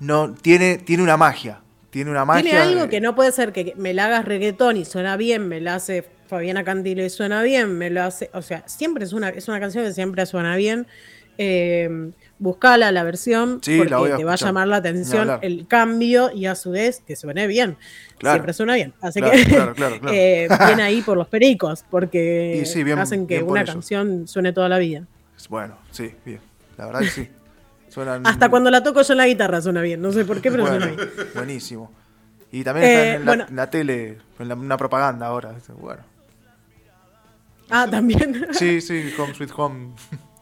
no, 0.00 0.34
tiene, 0.34 0.78
tiene 0.78 1.04
una 1.04 1.16
magia. 1.16 1.60
Tiene 1.90 2.10
una 2.10 2.24
magia. 2.24 2.42
Tiene 2.42 2.58
algo 2.58 2.88
que 2.88 3.00
no 3.00 3.14
puede 3.14 3.30
ser 3.30 3.52
que 3.52 3.72
me 3.76 3.94
la 3.94 4.06
hagas 4.06 4.24
reggaetón 4.24 4.76
y 4.76 4.84
suena 4.84 5.16
bien, 5.16 5.46
me 5.46 5.60
la 5.60 5.76
hace 5.76 6.04
Fabiana 6.26 6.64
Cantilo 6.64 7.04
y 7.04 7.10
suena 7.10 7.44
bien, 7.44 7.78
me 7.78 7.90
lo 7.90 8.02
hace. 8.02 8.28
O 8.34 8.42
sea, 8.42 8.64
siempre 8.66 9.04
es 9.04 9.12
una, 9.12 9.28
es 9.28 9.46
una 9.46 9.60
canción 9.60 9.84
que 9.84 9.92
siempre 9.92 10.26
suena 10.26 10.56
bien. 10.56 10.88
Eh, 11.36 12.10
buscala 12.38 12.92
la 12.92 13.04
versión 13.04 13.54
porque 13.54 14.14
te 14.16 14.24
va 14.24 14.34
a 14.34 14.36
llamar 14.36 14.68
la 14.68 14.76
atención 14.76 15.38
el 15.42 15.66
cambio 15.66 16.30
y 16.32 16.46
a 16.46 16.54
su 16.54 16.70
vez 16.70 17.02
que 17.06 17.16
suene 17.16 17.46
bien. 17.46 17.76
Siempre 18.20 18.52
suena 18.52 18.74
bien. 18.74 18.92
Así 19.00 19.20
que 19.20 19.30
eh, 20.12 20.48
viene 20.66 20.82
ahí 20.82 21.02
por 21.02 21.16
los 21.16 21.28
pericos 21.28 21.84
porque 21.90 22.64
hacen 22.98 23.26
que 23.26 23.42
una 23.42 23.64
canción 23.64 24.28
suene 24.28 24.52
toda 24.52 24.68
la 24.68 24.78
vida. 24.78 25.04
Bueno, 25.48 25.76
sí, 25.90 26.12
bien. 26.24 26.40
La 26.76 26.86
verdad 26.86 27.00
que 27.00 27.08
sí. 27.08 27.28
Hasta 28.24 28.48
cuando 28.48 28.70
la 28.70 28.82
toco 28.82 29.02
yo 29.02 29.12
en 29.12 29.18
la 29.18 29.26
guitarra 29.26 29.60
suena 29.60 29.80
bien. 29.80 30.02
No 30.02 30.12
sé 30.12 30.24
por 30.24 30.40
qué, 30.40 30.50
pero 30.50 30.66
suena 30.66 30.86
bien. 30.86 31.10
Buenísimo. 31.34 31.92
Y 32.50 32.64
también 32.64 32.86
está 32.88 33.04
eh, 33.04 33.14
en 33.14 33.56
la, 33.56 33.70
tele, 33.70 34.18
en 34.38 34.52
una 34.52 34.76
propaganda 34.76 35.26
ahora. 35.26 35.54
Bueno. 35.80 36.02
Ah, 37.70 37.86
también. 37.90 38.48
Sí, 38.52 38.80
sí, 38.80 39.12
Home 39.18 39.34
Sweet 39.34 39.50
Home. 39.56 39.92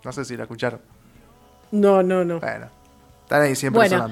No 0.05 0.13
sé 0.13 0.25
si 0.25 0.37
la 0.37 0.45
escucharon. 0.45 0.81
No, 1.71 2.03
no, 2.03 2.25
no. 2.25 2.41
Bueno, 2.41 2.69
están 3.23 3.43
ahí 3.43 3.55
siempre 3.55 3.89
bueno, 3.89 4.09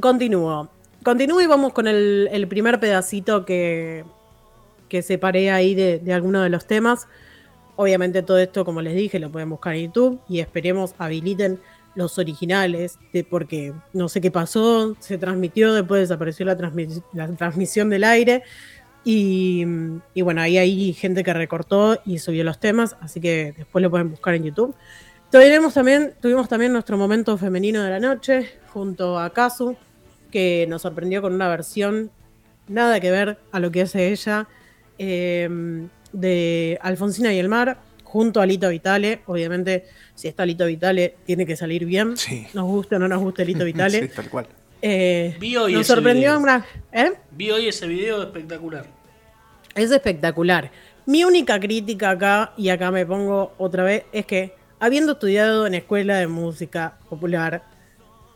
Continúo. 0.00 0.68
Continúo 1.02 1.40
y 1.40 1.46
vamos 1.46 1.72
con 1.72 1.86
el, 1.86 2.46
primer 2.48 2.80
pedacito 2.80 3.44
que, 3.44 4.04
que 4.88 5.02
separé 5.02 5.50
ahí 5.50 5.74
de, 5.74 5.98
de 5.98 6.12
alguno 6.12 6.42
de 6.42 6.50
los 6.50 6.66
temas. 6.66 7.06
Obviamente 7.76 8.22
todo 8.22 8.38
esto, 8.38 8.64
como 8.64 8.82
les 8.82 8.94
dije, 8.94 9.18
lo 9.18 9.30
pueden 9.30 9.50
buscar 9.50 9.74
en 9.74 9.86
YouTube 9.86 10.20
y 10.28 10.40
esperemos 10.40 10.94
habiliten 10.98 11.60
los 11.94 12.18
originales, 12.18 12.98
de, 13.12 13.24
porque 13.24 13.72
no 13.92 14.08
sé 14.08 14.20
qué 14.20 14.30
pasó, 14.30 14.96
se 15.00 15.18
transmitió, 15.18 15.72
después 15.72 16.02
desapareció 16.02 16.46
la, 16.46 16.56
la 17.12 17.28
transmisión 17.28 17.90
del 17.90 18.04
aire 18.04 18.42
y, 19.10 19.64
y, 20.12 20.20
bueno, 20.20 20.42
ahí 20.42 20.58
hay 20.58 20.92
gente 20.92 21.24
que 21.24 21.32
recortó 21.32 21.98
y 22.04 22.18
subió 22.18 22.44
los 22.44 22.60
temas, 22.60 22.94
así 23.00 23.22
que 23.22 23.54
después 23.56 23.82
lo 23.82 23.88
pueden 23.88 24.10
buscar 24.10 24.34
en 24.34 24.44
YouTube. 24.44 24.74
Tuvimos 25.32 25.72
también, 25.72 26.12
tuvimos 26.20 26.46
también 26.46 26.74
nuestro 26.74 26.98
momento 26.98 27.38
femenino 27.38 27.82
de 27.82 27.88
la 27.88 28.00
noche 28.00 28.50
junto 28.70 29.18
a 29.18 29.32
Kazu, 29.32 29.78
que 30.30 30.66
nos 30.68 30.82
sorprendió 30.82 31.22
con 31.22 31.32
una 31.32 31.48
versión 31.48 32.10
nada 32.68 33.00
que 33.00 33.10
ver 33.10 33.38
a 33.50 33.60
lo 33.60 33.70
que 33.70 33.80
hace 33.80 34.12
ella 34.12 34.46
em, 34.98 35.88
de 36.12 36.78
Alfonsina 36.82 37.32
y 37.32 37.38
el 37.38 37.48
mar, 37.48 37.78
junto 38.04 38.42
a 38.42 38.46
Lito 38.46 38.68
Vitale. 38.68 39.22
Obviamente, 39.24 39.86
si 40.14 40.28
está 40.28 40.44
Lito 40.44 40.66
Vitale, 40.66 41.16
tiene 41.24 41.46
que 41.46 41.56
salir 41.56 41.86
bien. 41.86 42.14
Nos 42.52 42.66
guste 42.66 42.96
o 42.96 42.98
no 42.98 43.08
nos 43.08 43.22
guste 43.22 43.46
Lito 43.46 43.64
Vitale. 43.64 44.02
sí, 44.02 44.08
tal 44.14 44.28
cual. 44.28 44.46
Eh, 44.82 45.38
nos 45.72 45.86
sorprendió 45.86 46.38
una. 46.38 46.66
¿eh? 46.92 47.12
Vi 47.30 47.50
hoy 47.50 47.68
ese 47.68 47.86
video 47.86 48.22
espectacular. 48.22 48.97
Es 49.78 49.92
espectacular. 49.92 50.70
Mi 51.06 51.24
única 51.24 51.58
crítica 51.60 52.10
acá, 52.10 52.52
y 52.56 52.68
acá 52.68 52.90
me 52.90 53.06
pongo 53.06 53.52
otra 53.58 53.84
vez, 53.84 54.04
es 54.12 54.26
que 54.26 54.54
habiendo 54.80 55.12
estudiado 55.12 55.66
en 55.66 55.74
escuela 55.74 56.16
de 56.16 56.26
música 56.26 56.98
popular, 57.08 57.62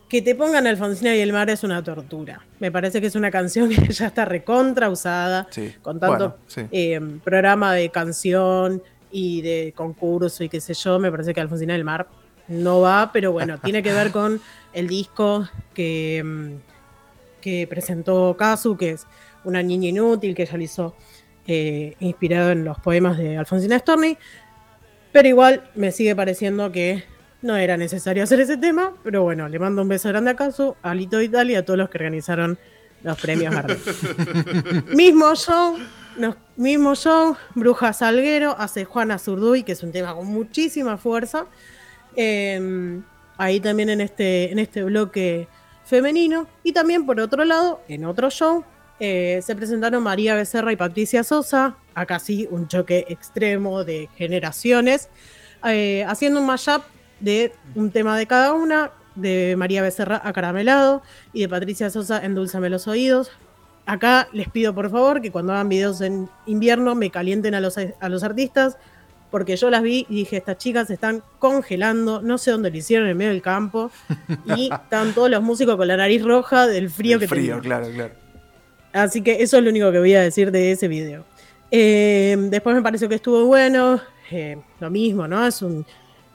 que 0.07 0.21
te 0.21 0.35
pongan 0.35 0.67
Alfonsina 0.67 1.13
y 1.15 1.19
el 1.19 1.33
mar 1.33 1.49
es 1.49 1.63
una 1.63 1.83
tortura. 1.83 2.45
Me 2.59 2.71
parece 2.71 3.01
que 3.01 3.07
es 3.07 3.15
una 3.15 3.29
canción 3.39 3.69
que 3.69 3.91
ya 3.91 4.07
está 4.07 4.23
recontra 4.23 4.89
usada, 4.89 5.47
con 5.81 5.99
tanto 5.99 6.37
eh, 6.71 6.99
programa 7.23 7.73
de 7.73 7.89
canción 7.89 8.81
y 9.11 9.41
de 9.41 9.73
concurso 9.75 10.43
y 10.45 10.49
qué 10.49 10.61
sé 10.61 10.73
yo. 10.73 10.97
Me 10.99 11.11
parece 11.11 11.33
que 11.33 11.41
Alfonsina 11.41 11.73
y 11.73 11.77
el 11.77 11.83
mar 11.83 12.07
no 12.47 12.79
va, 12.79 13.11
pero 13.11 13.33
bueno, 13.33 13.57
tiene 13.57 13.83
que 13.83 13.91
ver 13.91 14.11
con 14.13 14.39
el 14.71 14.87
disco 14.87 15.47
que, 15.73 16.23
mm, 16.23 17.41
que 17.41 17.67
presentó 17.67 18.37
Kazu, 18.37 18.77
que 18.77 18.91
es 18.91 19.05
una 19.43 19.61
niña 19.61 19.89
inútil 19.89 20.33
que 20.33 20.45
realizó 20.45 20.95
eh, 21.47 21.95
inspirado 21.99 22.51
en 22.51 22.63
los 22.63 22.79
poemas 22.79 23.17
de 23.17 23.37
Alfonsina 23.37 23.79
Storni. 23.79 24.17
Pero 25.11 25.27
igual 25.27 25.69
me 25.75 25.91
sigue 25.91 26.15
pareciendo 26.15 26.71
que 26.71 27.03
no 27.41 27.55
era 27.57 27.77
necesario 27.77 28.23
hacer 28.23 28.39
ese 28.39 28.57
tema. 28.57 28.93
Pero 29.03 29.23
bueno, 29.23 29.47
le 29.47 29.59
mando 29.59 29.81
un 29.81 29.89
beso 29.89 30.09
grande 30.09 30.31
a 30.31 30.35
Casu, 30.35 30.75
a 30.81 30.95
Lito 30.95 31.21
Italia 31.21 31.53
y 31.53 31.55
a 31.57 31.65
todos 31.65 31.77
los 31.77 31.89
que 31.89 31.97
organizaron 31.97 32.57
los 33.03 33.19
premios 33.21 33.53
Gardel. 33.53 33.77
mismo 34.95 35.35
show, 35.35 35.77
mismo 36.55 36.95
show, 36.95 37.35
Bruja 37.53 37.93
Salguero, 37.93 38.55
hace 38.57 38.85
Juana 38.85 39.19
Zurduy, 39.19 39.63
que 39.63 39.73
es 39.73 39.83
un 39.83 39.91
tema 39.91 40.15
con 40.15 40.25
muchísima 40.27 40.97
fuerza. 40.97 41.45
Em, 42.15 43.03
ahí 43.37 43.59
también 43.59 43.89
en 43.89 44.01
este, 44.01 44.51
en 44.51 44.59
este 44.59 44.83
bloque 44.83 45.47
femenino. 45.85 46.47
Y 46.63 46.71
también 46.71 47.05
por 47.05 47.19
otro 47.19 47.43
lado, 47.45 47.81
en 47.87 48.05
otro 48.05 48.29
show, 48.29 48.63
eh, 48.99 49.41
se 49.43 49.55
presentaron 49.55 50.03
María 50.03 50.35
Becerra 50.35 50.71
y 50.71 50.75
Patricia 50.75 51.23
Sosa, 51.23 51.75
acá 51.95 52.19
sí 52.19 52.47
un 52.51 52.67
choque 52.67 53.05
extremo 53.09 53.83
de 53.83 54.09
generaciones, 54.15 55.09
eh, 55.65 56.05
haciendo 56.07 56.39
un 56.39 56.45
mashup 56.45 56.83
de 57.19 57.53
un 57.75 57.91
tema 57.91 58.17
de 58.17 58.27
cada 58.27 58.53
una, 58.53 58.91
de 59.15 59.55
María 59.57 59.81
Becerra 59.81 60.21
a 60.23 60.33
Caramelado 60.33 61.03
y 61.33 61.41
de 61.41 61.49
Patricia 61.49 61.89
Sosa 61.89 62.23
Endulzame 62.23 62.69
los 62.69 62.87
oídos. 62.87 63.31
Acá 63.85 64.27
les 64.31 64.49
pido 64.49 64.73
por 64.73 64.89
favor 64.89 65.21
que 65.21 65.31
cuando 65.31 65.53
hagan 65.53 65.69
videos 65.69 66.01
en 66.01 66.29
invierno 66.45 66.95
me 66.95 67.09
calienten 67.09 67.53
a 67.55 67.59
los, 67.59 67.77
a 67.77 68.09
los 68.09 68.23
artistas, 68.23 68.77
porque 69.29 69.57
yo 69.57 69.69
las 69.69 69.81
vi 69.81 70.05
y 70.09 70.15
dije, 70.15 70.37
estas 70.37 70.57
chicas 70.57 70.87
se 70.87 70.93
están 70.93 71.23
congelando, 71.39 72.21
no 72.21 72.37
sé 72.37 72.51
dónde 72.51 72.69
lo 72.69 72.77
hicieron 72.77 73.09
en 73.09 73.17
medio 73.17 73.31
del 73.31 73.41
campo, 73.41 73.91
y 74.55 74.69
están 74.73 75.13
todos 75.13 75.29
los 75.29 75.41
músicos 75.41 75.75
con 75.75 75.87
la 75.87 75.97
nariz 75.97 76.23
roja 76.23 76.67
del 76.67 76.89
frío 76.89 77.19
que 77.19 77.27
frío, 77.27 77.59
claro, 77.59 77.87
claro. 77.89 78.22
Así 78.93 79.23
que 79.23 79.41
eso 79.41 79.57
es 79.57 79.63
lo 79.63 79.71
único 79.71 79.91
que 79.91 79.99
voy 79.99 80.13
a 80.13 80.21
decir 80.21 80.51
de 80.51 80.71
ese 80.71 80.87
video. 80.87 81.25
Eh, 81.71 82.37
después 82.49 82.75
me 82.75 82.83
pareció 82.83 83.09
que 83.09 83.15
estuvo 83.15 83.45
bueno. 83.45 83.99
Eh, 84.31 84.57
lo 84.79 84.89
mismo, 84.89 85.27
¿no? 85.27 85.45
Es 85.45 85.61
un, 85.61 85.85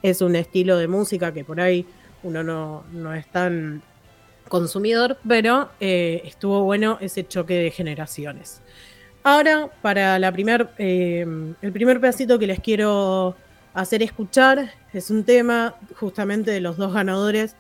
es 0.02 0.20
un 0.20 0.34
estilo 0.36 0.76
de 0.76 0.88
música 0.88 1.32
que 1.32 1.44
por 1.44 1.60
ahí 1.60 1.86
uno 2.24 2.42
no, 2.42 2.84
no 2.92 3.14
es 3.14 3.26
tan 3.28 3.82
consumidor, 4.48 5.18
pero 5.26 5.70
eh, 5.78 6.22
estuvo 6.24 6.64
bueno 6.64 6.98
ese 7.00 7.26
choque 7.26 7.54
de 7.54 7.70
generaciones. 7.70 8.60
Ahora, 9.22 9.70
para 9.82 10.18
la 10.18 10.32
primer, 10.32 10.68
el 10.78 11.72
primer 11.72 12.00
pedacito 12.00 12.38
que 12.38 12.46
les 12.46 12.60
quiero 12.60 13.36
hacer 13.74 14.02
escuchar 14.02 14.72
es 14.92 15.10
un 15.10 15.24
tema 15.24 15.74
justamente 15.96 16.50
de 16.50 16.60
los 16.60 16.76
dos 16.76 16.94
ganadores 16.94 17.56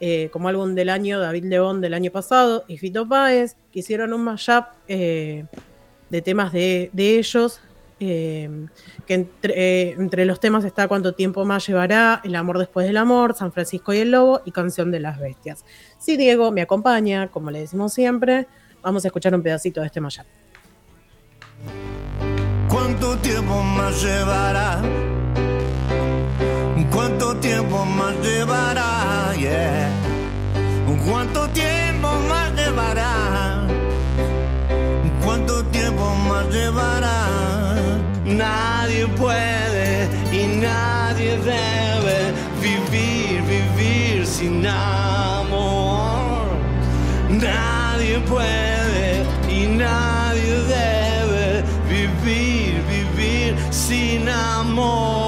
eh, 0.00 0.28
como 0.32 0.48
álbum 0.48 0.74
del 0.74 0.90
año, 0.90 1.18
David 1.18 1.44
León 1.44 1.80
del 1.80 1.94
año 1.94 2.12
pasado 2.12 2.64
y 2.68 2.78
Fito 2.78 3.08
Páez, 3.08 3.56
que 3.72 3.80
hicieron 3.80 4.12
un 4.12 4.22
mashup 4.22 4.66
eh, 4.86 5.44
de 6.08 6.22
temas 6.22 6.52
de, 6.52 6.90
ellos, 6.96 7.60
eh, 7.98 8.66
que 9.06 9.14
entre, 9.14 10.24
los 10.24 10.38
temas 10.38 10.64
está 10.64 10.86
Cuánto 10.86 11.14
tiempo 11.14 11.44
más 11.44 11.66
llevará, 11.66 12.20
El 12.24 12.36
amor 12.36 12.58
después 12.58 12.86
del 12.86 12.96
amor, 12.96 13.34
San 13.34 13.52
Francisco 13.52 13.92
y 13.92 13.98
el 13.98 14.12
lobo 14.12 14.40
y 14.44 14.52
Canción 14.52 14.92
de 14.92 15.00
las 15.00 15.18
bestias. 15.18 15.64
Si 15.98 16.16
Diego 16.16 16.52
me 16.52 16.62
acompaña, 16.62 17.28
como 17.28 17.50
le 17.50 17.60
decimos 17.60 17.92
siempre, 17.92 18.46
vamos 18.82 19.04
a 19.04 19.08
escuchar 19.08 19.34
un 19.34 19.42
pedacito 19.42 19.80
de 19.80 19.86
este 19.86 20.00
mashup. 20.00 20.26
¿Cuánto 22.68 23.16
tiempo 23.18 23.62
más 23.62 24.00
llevará? 24.00 24.80
¿Cuánto 26.98 27.36
tiempo 27.36 27.84
más 27.84 28.12
llevará? 28.24 29.32
Yeah. 29.38 29.88
¿Cuánto 31.08 31.48
tiempo 31.50 32.08
más 32.28 32.52
llevará? 32.56 33.64
¿Cuánto 35.24 35.64
tiempo 35.66 36.12
más 36.28 36.48
llevará? 36.48 37.28
Nadie 38.24 39.06
puede 39.16 40.08
y 40.32 40.58
nadie 40.58 41.38
debe 41.38 42.18
vivir, 42.60 43.42
vivir 43.42 44.26
sin 44.26 44.66
amor. 44.66 46.48
Nadie 47.30 48.18
puede 48.26 49.24
y 49.48 49.68
nadie 49.68 50.52
debe 50.66 51.62
vivir, 51.88 52.82
vivir 52.90 53.56
sin 53.70 54.28
amor. 54.28 55.27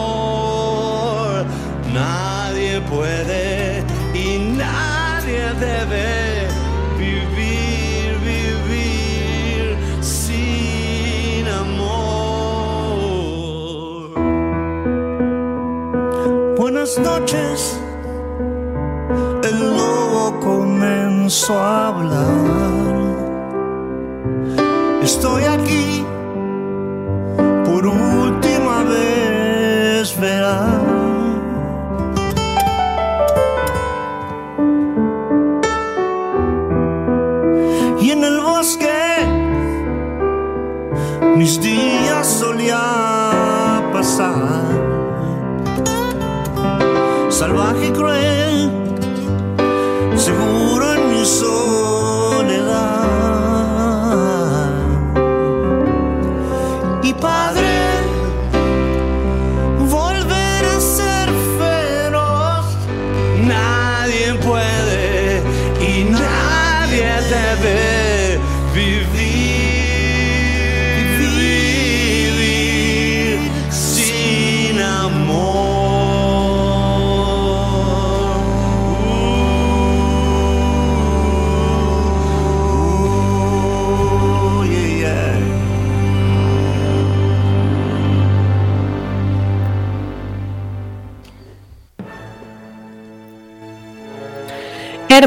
Puede 2.91 3.85
y 4.15 4.39
nadie 4.59 5.55
debe 5.61 6.49
vivir, 6.99 8.19
vivir 8.19 9.77
sin 10.03 11.47
amor. 11.47 12.51
Buenas 16.59 16.99
noches, 16.99 17.79
el 19.45 19.77
lobo 19.77 20.41
comenzó 20.41 21.61
a 21.61 21.89
hablar. 21.89 22.90
Mis 41.41 41.59
días 41.59 42.27
solía 42.27 42.83
pasar. 43.95 44.61
Salvaje 47.31 47.90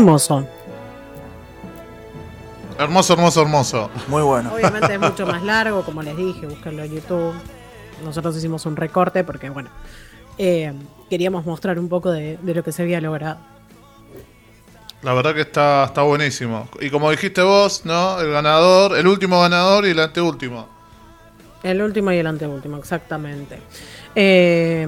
Hermoso. 0.04 0.46
Hermoso, 2.78 3.14
hermoso, 3.14 3.42
hermoso. 3.42 3.90
Muy 4.10 4.22
bueno. 4.22 4.54
Obviamente 4.54 4.94
es 4.94 5.00
mucho 5.00 5.26
más 5.34 5.42
largo, 5.44 5.82
como 5.84 6.04
les 6.04 6.18
dije, 6.18 6.46
búsquenlo 6.46 6.84
en 6.84 6.96
YouTube. 6.96 7.34
Nosotros 8.04 8.36
hicimos 8.36 8.66
un 8.66 8.76
recorte 8.76 9.24
porque, 9.24 9.50
bueno, 9.50 9.70
eh, 10.38 10.74
queríamos 11.10 11.46
mostrar 11.46 11.80
un 11.80 11.88
poco 11.88 12.12
de, 12.12 12.38
lo 12.44 12.64
que 12.66 12.74
se 12.74 12.82
había 12.82 13.00
logrado. 13.00 13.38
La 15.04 15.14
verdad 15.14 15.34
que 15.34 15.40
está, 15.40 15.86
está 15.86 16.02
buenísimo. 16.02 16.68
Y 16.82 16.90
como 16.90 17.10
dijiste 17.10 17.42
vos, 17.42 17.86
¿no? 17.86 18.20
El 18.20 18.30
ganador, 18.30 18.98
el 18.98 19.08
último 19.08 19.40
ganador 19.40 19.86
y 19.86 19.92
el 19.92 20.00
anteúltimo. 20.02 20.68
El 21.64 21.82
último 21.82 22.12
y 22.12 22.18
el 22.18 22.28
anteúltimo, 22.28 22.76
exactamente. 22.76 23.58
Eh, 24.16 24.88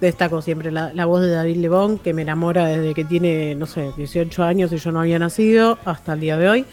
destaco 0.00 0.42
siempre 0.42 0.70
la, 0.70 1.04
voz 1.06 1.22
de 1.22 1.30
David 1.30 1.56
Lebón, 1.56 1.98
que 1.98 2.14
me 2.14 2.22
enamora 2.22 2.66
desde 2.66 2.94
que 2.94 3.04
tiene, 3.04 3.54
no 3.54 3.66
sé, 3.66 3.92
18 3.96 4.44
años 4.44 4.72
y 4.72 4.76
yo 4.76 4.92
no 4.92 5.00
había 5.00 5.18
nacido 5.18 5.78
hasta 5.84 6.12
el 6.12 6.20
día 6.20 6.36
de 6.36 6.48
hoy. 6.48 6.66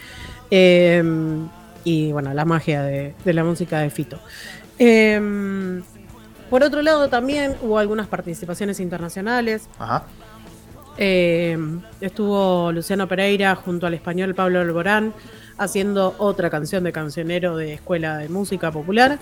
Em, 0.50 1.48
y 1.84 2.12
bueno, 2.12 2.32
la 2.34 2.44
magia 2.44 2.82
de, 2.82 3.14
la 3.24 3.44
música 3.44 3.80
de 3.80 3.90
Fito. 3.90 4.18
Em, 4.78 5.82
por 6.50 6.62
otro 6.62 6.82
lado, 6.82 7.08
también 7.08 7.56
hubo 7.62 7.78
algunas 7.78 8.06
participaciones 8.06 8.78
internacionales. 8.78 9.68
Em, 10.98 11.82
estuvo 12.00 12.72
Luciano 12.72 13.08
Pereira 13.08 13.54
junto 13.54 13.86
al 13.86 13.94
español 13.94 14.34
Pablo 14.34 14.60
Alborán 14.60 15.12
haciendo 15.58 16.14
otra 16.18 16.50
canción 16.50 16.84
de 16.84 16.92
cancionero 16.92 17.56
de 17.56 17.74
Escuela 17.74 18.18
de 18.18 18.28
Música 18.28 18.70
Popular, 18.70 19.18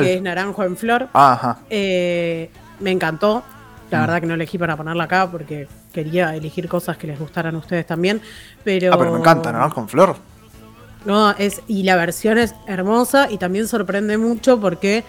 que 0.00 0.14
es 0.14 0.22
Naranjo 0.22 0.64
en 0.64 0.76
Flor. 0.76 1.08
Ajá. 1.12 1.58
Eh, 1.70 2.50
me 2.80 2.90
encantó. 2.90 3.42
La 3.90 3.98
mm. 3.98 4.00
verdad 4.00 4.20
que 4.20 4.26
no 4.26 4.34
elegí 4.34 4.58
para 4.58 4.76
ponerla 4.76 5.04
acá 5.04 5.30
porque 5.30 5.68
quería 5.92 6.34
elegir 6.34 6.68
cosas 6.68 6.96
que 6.96 7.06
les 7.06 7.18
gustaran 7.18 7.54
a 7.54 7.58
ustedes 7.58 7.86
también. 7.86 8.20
Pero, 8.64 8.92
ah, 8.92 8.98
pero 8.98 9.12
me 9.12 9.18
encanta, 9.18 9.52
¿no? 9.52 9.72
Con 9.72 9.88
Flor. 9.88 10.16
No, 11.04 11.30
es, 11.32 11.62
y 11.68 11.84
la 11.84 11.94
versión 11.94 12.36
es 12.36 12.54
hermosa 12.66 13.28
y 13.30 13.38
también 13.38 13.68
sorprende 13.68 14.18
mucho 14.18 14.60
porque, 14.60 15.04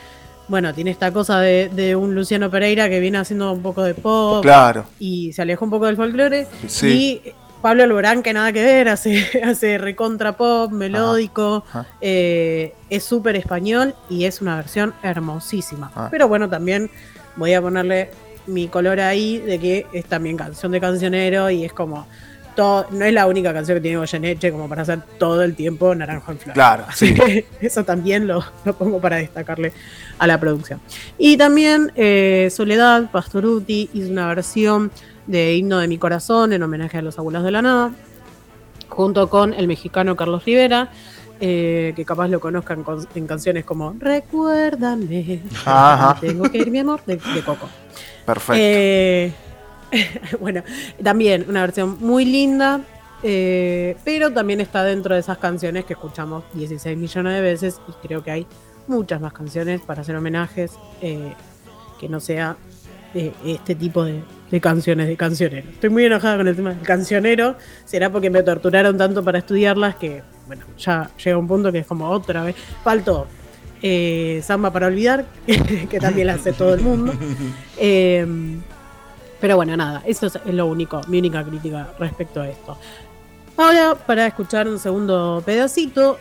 bueno, 0.48 0.72
tiene 0.74 0.92
esta 0.92 1.12
cosa 1.12 1.40
de, 1.40 1.96
un 1.96 2.14
Luciano 2.14 2.52
Pereira 2.52 2.88
que 2.88 3.00
viene 3.00 3.18
haciendo 3.18 3.52
un 3.52 3.64
poco 3.64 3.82
de 3.82 3.96
pop. 3.96 4.44
Claro. 4.44 4.86
Y 5.00 5.34
se 5.34 5.42
alejó 5.42 5.66
un 5.66 5.72
poco 5.72 5.88
del 5.88 5.96
folclore. 5.96 6.48
Y 6.84 7.22
Pablo 7.68 7.84
Alborán, 7.84 8.24
que 8.24 8.32
nada 8.32 8.54
que 8.54 8.64
ver, 8.64 8.88
hace, 8.88 9.26
hace 9.44 9.78
recontra 9.78 10.38
pop, 10.38 10.72
melódico. 10.72 11.66
Eh, 12.00 12.74
es 12.90 13.04
súper 13.04 13.36
español 13.36 13.94
y 14.10 14.24
es 14.24 14.40
una 14.42 14.56
versión 14.56 14.94
hermosísima. 15.04 15.92
Ah. 15.94 16.08
Pero 16.10 16.30
bueno, 16.30 16.48
también 16.48 16.90
voy 17.36 17.54
a 17.54 17.62
ponerle 17.62 18.10
mi 18.46 18.70
color 18.70 19.02
ahí 19.02 19.40
de 19.40 19.60
que 19.60 19.86
es 19.92 20.06
también 20.06 20.38
canción 20.38 20.72
de 20.72 20.80
cancionero 20.80 21.50
y 21.50 21.66
es 21.66 21.74
como 21.74 22.08
todo, 22.56 22.88
no 22.92 23.04
es 23.04 23.12
la 23.12 23.28
única 23.28 23.54
canción 23.54 23.76
que 23.76 23.82
tiene 23.82 23.98
Goyeneche 23.98 24.50
como 24.50 24.70
para 24.70 24.84
hacer 24.84 25.02
todo 25.20 25.44
el 25.44 25.54
tiempo 25.54 25.94
Naranjo 25.94 26.32
en 26.32 26.40
Flor. 26.40 26.54
Claro, 26.54 26.86
sí. 26.96 27.14
eso 27.60 27.84
también 27.84 28.28
lo, 28.28 28.46
pongo 28.78 29.02
para 29.02 29.18
destacarle 29.18 29.74
a 30.18 30.26
la 30.26 30.40
producción. 30.40 30.80
Y 31.18 31.36
también 31.36 31.92
eh, 31.98 32.48
Soledad 32.50 33.12
Pastoruti 33.12 33.90
hizo 33.94 34.10
una 34.10 34.30
versión 34.30 34.90
de 35.28 35.56
Himno 35.56 35.78
de 35.80 35.88
mi 35.88 35.98
Corazón 35.98 36.54
en 36.54 36.64
homenaje 36.64 36.98
a 36.98 37.02
los 37.02 37.20
abuelos 37.20 37.44
de 37.44 37.52
la 37.52 37.62
nada, 37.62 37.92
junto 38.90 39.30
con 39.30 39.54
el 39.54 39.68
mexicano 39.68 40.16
Carlos 40.16 40.46
Rivera. 40.46 40.90
Eh, 41.40 41.94
que 41.96 42.04
capaz 42.04 42.30
lo 42.30 42.40
conozcan 42.40 42.84
en 43.14 43.28
canciones 43.28 43.64
como 43.64 43.94
Recuérdame, 44.00 45.44
tengo 46.20 46.50
que 46.50 46.58
ir 46.58 46.72
mi 46.72 46.80
amor, 46.80 47.02
de, 47.06 47.20
Coco. 47.46 47.70
Perfecto. 48.26 48.60
Eh, 48.60 49.32
bueno, 50.40 50.64
también 51.04 51.46
una 51.48 51.62
versión 51.62 51.98
muy 52.00 52.26
linda. 52.26 52.82
Eh, 53.24 53.98
pero 54.04 54.32
también 54.32 54.62
está 54.62 54.84
dentro 54.84 55.16
de 55.16 55.22
esas 55.22 55.40
canciones 55.40 55.86
que 55.86 55.94
escuchamos 55.94 56.44
16 56.54 56.96
millones 56.96 57.34
de 57.34 57.42
veces 57.42 57.82
y 57.88 58.08
creo 58.08 58.24
que 58.24 58.30
hay 58.30 58.48
muchas 58.88 59.20
más 59.20 59.34
canciones 59.34 59.82
para 59.82 60.02
hacer 60.02 60.16
homenajes 60.16 60.74
que 61.02 62.10
no 62.10 62.20
sea 62.20 62.58
este 63.16 63.74
tipo 63.74 64.04
de, 64.04 64.22
de 64.52 64.62
canciones 64.62 65.08
de 65.08 65.18
cancionero. 65.18 65.70
Estoy 65.70 65.90
muy 65.90 66.06
enojada 66.06 66.38
con 66.38 66.48
el 66.48 66.56
tema 66.56 66.70
del 66.74 66.82
cancionero, 66.82 67.56
será 67.86 68.10
porque 68.12 68.30
me 68.30 68.44
torturaron 68.44 68.98
tanto 68.98 69.24
para 69.24 69.40
estudiarlas 69.40 69.96
que, 69.96 70.24
bueno, 70.48 70.64
ya 70.78 71.10
llega 71.24 71.38
un 71.38 71.48
punto 71.48 71.72
que 71.72 71.80
es 71.80 71.88
como 71.88 72.10
otra 72.10 72.44
vez. 72.44 72.56
Faltó 72.84 73.28
eh, 73.82 74.42
Samba 74.44 74.72
para 74.72 74.88
olvidar, 74.88 75.26
que 75.90 76.00
también 76.00 76.28
la 76.28 76.34
hace 76.36 76.54
todo 76.54 76.74
el 76.74 76.82
mundo. 76.82 77.14
Eh, 77.80 78.26
pero 79.40 79.56
bueno, 79.56 79.78
nada, 79.78 80.02
eso 80.06 80.26
es 80.26 80.34
lo 80.48 80.66
único, 80.66 81.00
mi 81.08 81.20
única 81.20 81.44
crítica 81.44 81.90
respecto 82.00 82.42
a 82.42 82.50
esto. 82.50 82.76
Ahora, 83.56 83.94
para 83.94 84.26
escuchar 84.26 84.68
un 84.68 84.80
segundo 84.80 85.44
pedacito, 85.46 86.18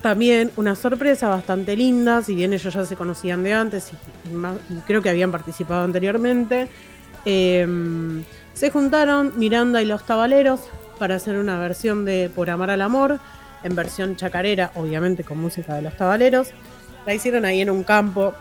también 0.00 0.52
una 0.56 0.76
sorpresa 0.76 1.28
bastante 1.28 1.76
linda, 1.76 2.22
si 2.22 2.34
bien 2.36 2.52
ellos 2.52 2.72
ya 2.72 2.84
se 2.84 2.94
conocían 2.94 3.42
de 3.42 3.54
antes 3.54 3.90
y, 4.26 4.30
y 4.30 4.34
más- 4.34 4.58
y 4.70 4.74
creo 4.86 5.02
que 5.02 5.10
habían 5.10 5.32
participado 5.32 5.82
anteriormente. 5.82 6.68
Eh, 7.24 7.66
se 8.54 8.70
juntaron 8.70 9.32
Miranda 9.36 9.82
y 9.82 9.86
los 9.86 10.04
Tabaleros 10.04 10.60
para 10.98 11.16
hacer 11.16 11.36
una 11.36 11.58
versión 11.58 12.04
de 12.04 12.30
Por 12.34 12.50
Amar 12.50 12.70
al 12.70 12.82
Amor, 12.82 13.18
en 13.62 13.74
versión 13.74 14.16
chacarera, 14.16 14.70
obviamente 14.74 15.24
con 15.24 15.38
música 15.38 15.74
de 15.74 15.82
los 15.82 15.96
Tabaleros. 15.96 16.48
La 17.06 17.14
hicieron 17.14 17.44
ahí 17.44 17.60
en 17.60 17.70
un 17.70 17.82
campo, 17.82 18.32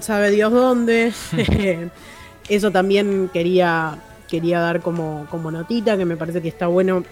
sabe 0.00 0.30
Dios 0.30 0.52
dónde. 0.52 1.12
Eso 2.48 2.70
también 2.70 3.30
quería, 3.32 3.98
quería 4.28 4.60
dar 4.60 4.80
como, 4.80 5.26
como 5.30 5.50
notita, 5.50 5.96
que 5.96 6.04
me 6.04 6.16
parece 6.16 6.40
que 6.42 6.48
está 6.48 6.66
bueno, 6.66 7.04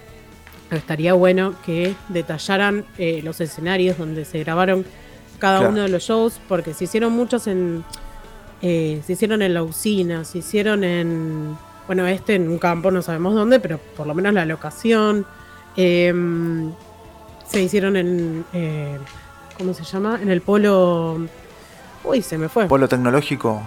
estaría 0.71 1.13
bueno 1.15 1.55
que 1.65 1.95
detallaran 2.09 2.85
eh, 2.99 3.21
los 3.23 3.41
escenarios 3.41 3.99
donde 3.99 4.25
se 4.25 4.39
grabaron 4.41 4.85
cada 5.39 5.59
Claro. 5.59 5.73
uno 5.73 5.83
de 5.83 5.89
los 5.89 6.03
shows, 6.03 6.41
porque 6.49 6.75
se 6.75 6.85
hicieron 6.85 7.13
muchos 7.13 7.47
en. 7.47 7.85
Eh, 8.63 9.03
se 9.07 9.13
hicieron 9.15 9.43
en 9.43 9.55
la 9.55 9.63
usina, 9.63 10.25
se 10.25 10.39
hicieron 10.39 10.85
en. 10.85 11.57
Bueno, 11.87 12.07
este 12.07 12.35
en 12.37 12.49
un 12.49 12.59
campo, 12.59 12.91
no 12.91 13.03
sabemos 13.03 13.35
dónde, 13.35 13.59
pero 13.61 13.79
por 13.97 14.07
lo 14.07 14.15
menos 14.15 14.33
la 14.35 14.45
locación. 14.45 15.27
Em, 15.77 16.73
se 17.49 17.63
hicieron 17.63 17.97
en. 17.97 18.45
eh, 18.53 18.99
¿Cómo 19.59 19.75
se 19.75 19.85
llama? 19.85 20.19
En 20.23 20.31
el 20.31 20.41
polo. 20.41 21.19
Uy, 22.05 22.23
se 22.23 22.39
me 22.39 22.49
fue. 22.49 22.67
Polo 22.67 22.89
tecnológico. 22.89 23.61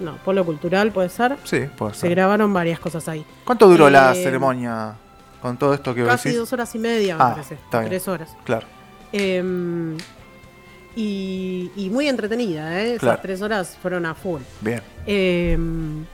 No, 0.00 0.16
polo 0.24 0.44
cultural 0.44 0.90
puede 0.92 1.08
ser. 1.10 1.36
Sí, 1.44 1.60
puede 1.76 1.94
Se 1.94 2.00
ser. 2.00 2.10
grabaron 2.10 2.52
varias 2.52 2.80
cosas 2.80 3.06
ahí. 3.08 3.24
¿Cuánto 3.44 3.68
duró 3.68 3.90
la 3.90 4.12
Eh, 4.12 4.22
ceremonia 4.22 4.94
con 5.42 5.56
todo 5.58 5.74
esto 5.74 5.94
que 5.94 6.04
Casi 6.04 6.28
decís? 6.30 6.40
dos 6.40 6.52
horas 6.52 6.74
y 6.74 6.78
media, 6.78 7.16
me 7.16 7.22
Ah, 7.22 7.30
parece. 7.32 7.54
está 7.54 7.80
bien. 7.80 7.90
Tres 7.90 8.08
horas. 8.08 8.34
Claro. 8.44 8.66
Y, 10.94 11.70
y 11.74 11.88
muy 11.90 12.08
entretenida, 12.08 12.80
¿eh? 12.82 12.88
Esas 12.90 13.00
Claro. 13.00 13.18
tres 13.22 13.40
horas 13.42 13.78
fueron 13.80 14.04
a 14.06 14.14
full. 14.14 14.42
Bien. 14.60 14.80
Em, 15.06 16.04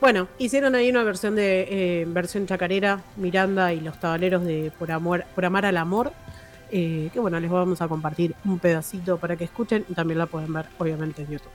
bueno, 0.00 0.28
hicieron 0.38 0.74
ahí 0.74 0.88
una 0.90 1.02
versión 1.02 1.34
de 1.34 1.66
eh, 1.68 2.04
versión 2.08 2.46
chacarera, 2.46 3.00
Miranda 3.16 3.72
y 3.72 3.80
los 3.80 3.98
tabaleros 3.98 4.44
de 4.44 4.72
Por, 4.78 4.90
Amor, 4.92 5.24
Por 5.34 5.44
Amar 5.44 5.66
al 5.66 5.76
Amor. 5.76 6.12
eh, 6.72 7.10
que 7.12 7.18
bueno, 7.18 7.40
les 7.40 7.50
vamos 7.50 7.82
a 7.82 7.88
compartir 7.88 8.34
un 8.44 8.60
pedacito 8.60 9.18
para 9.18 9.34
que 9.36 9.42
escuchen 9.44 9.84
y 9.88 9.94
también 9.94 10.18
la 10.18 10.26
pueden 10.26 10.52
ver, 10.52 10.66
obviamente, 10.78 11.22
en 11.22 11.30
YouTube. 11.32 11.50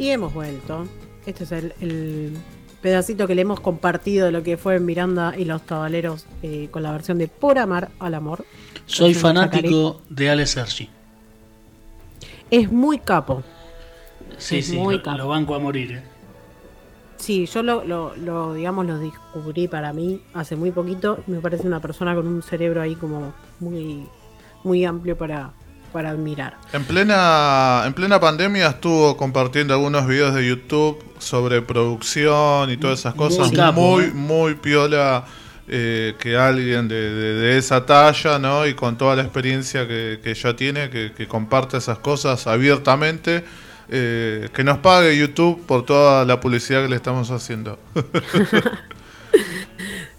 Y 0.00 0.08
hemos 0.10 0.32
vuelto. 0.32 0.86
Este 1.26 1.44
es 1.44 1.52
el, 1.52 1.74
el 1.80 2.32
pedacito 2.80 3.26
que 3.26 3.34
le 3.34 3.42
hemos 3.42 3.60
compartido 3.60 4.24
de 4.26 4.32
lo 4.32 4.42
que 4.42 4.56
fue 4.56 4.80
Miranda 4.80 5.34
y 5.36 5.44
los 5.44 5.60
Tabaleros 5.62 6.26
eh, 6.42 6.68
con 6.70 6.82
la 6.82 6.92
versión 6.92 7.18
de 7.18 7.28
Por 7.28 7.58
Amar 7.58 7.90
al 7.98 8.14
Amor. 8.14 8.44
Soy 8.86 9.12
fanático 9.14 10.00
de 10.08 10.30
Ale 10.30 10.46
Sergi. 10.46 10.88
Es 12.50 12.72
muy 12.72 12.98
capo. 12.98 13.42
Sí, 14.38 14.58
Es 14.58 14.66
sí, 14.68 14.76
muy 14.78 14.96
lo, 14.96 15.02
capo. 15.02 15.18
lo 15.18 15.28
banco 15.28 15.54
a 15.54 15.58
morir. 15.58 15.92
eh. 15.92 16.02
Sí, 17.18 17.44
yo 17.44 17.62
lo, 17.62 17.84
lo, 17.84 18.16
lo, 18.16 18.54
digamos, 18.54 18.86
lo 18.86 18.98
descubrí 18.98 19.68
para 19.68 19.92
mí 19.92 20.22
hace 20.32 20.56
muy 20.56 20.70
poquito. 20.70 21.18
Me 21.26 21.40
parece 21.40 21.66
una 21.66 21.78
persona 21.80 22.14
con 22.14 22.26
un 22.26 22.42
cerebro 22.42 22.80
ahí 22.80 22.94
como 22.94 23.34
muy, 23.60 24.06
muy 24.64 24.86
amplio 24.86 25.18
para, 25.18 25.52
para 25.92 26.10
admirar. 26.10 26.56
En 26.72 26.84
plena, 26.84 27.82
en 27.86 27.92
plena 27.94 28.18
pandemia 28.20 28.68
estuvo 28.68 29.16
compartiendo 29.16 29.74
algunos 29.74 30.06
videos 30.06 30.34
de 30.34 30.46
YouTube 30.48 31.02
sobre 31.18 31.62
producción 31.62 32.70
y 32.70 32.76
todas 32.76 33.00
esas 33.00 33.14
cosas. 33.14 33.48
Muy 33.48 33.56
capo, 33.56 33.80
muy, 33.80 34.04
¿eh? 34.04 34.10
muy 34.14 34.54
piola 34.54 35.24
eh, 35.68 36.14
que 36.18 36.36
alguien 36.36 36.88
de, 36.88 36.94
de- 37.14 37.34
de 37.34 37.58
esa 37.58 37.84
talla, 37.86 38.38
¿no? 38.38 38.66
Y 38.66 38.74
con 38.74 38.96
toda 38.98 39.14
la 39.16 39.22
experiencia 39.22 39.86
que, 39.86 40.18
que 40.22 40.34
ya 40.34 40.54
tiene, 40.56 40.90
que, 40.90 41.12
que 41.12 41.28
comparte 41.28 41.76
esas 41.76 41.98
cosas 41.98 42.46
abiertamente. 42.46 43.44
eh, 43.92 44.48
que 44.52 44.62
nos 44.62 44.78
pague 44.78 45.16
YouTube 45.18 45.64
por 45.66 45.84
toda 45.84 46.24
la 46.24 46.38
publicidad 46.40 46.82
que 46.82 46.88
le 46.88 46.96
estamos 46.96 47.30
haciendo. 47.30 47.78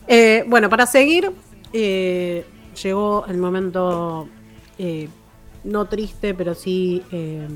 Eh, 0.08 0.44
bueno, 0.48 0.70
para 0.70 0.86
seguir, 0.86 1.32
llegó 1.72 3.26
el 3.28 3.38
momento 3.38 4.28
no 5.64 5.86
triste, 5.86 6.34
pero 6.34 6.56
sí 6.56 7.04
eh, 7.12 7.48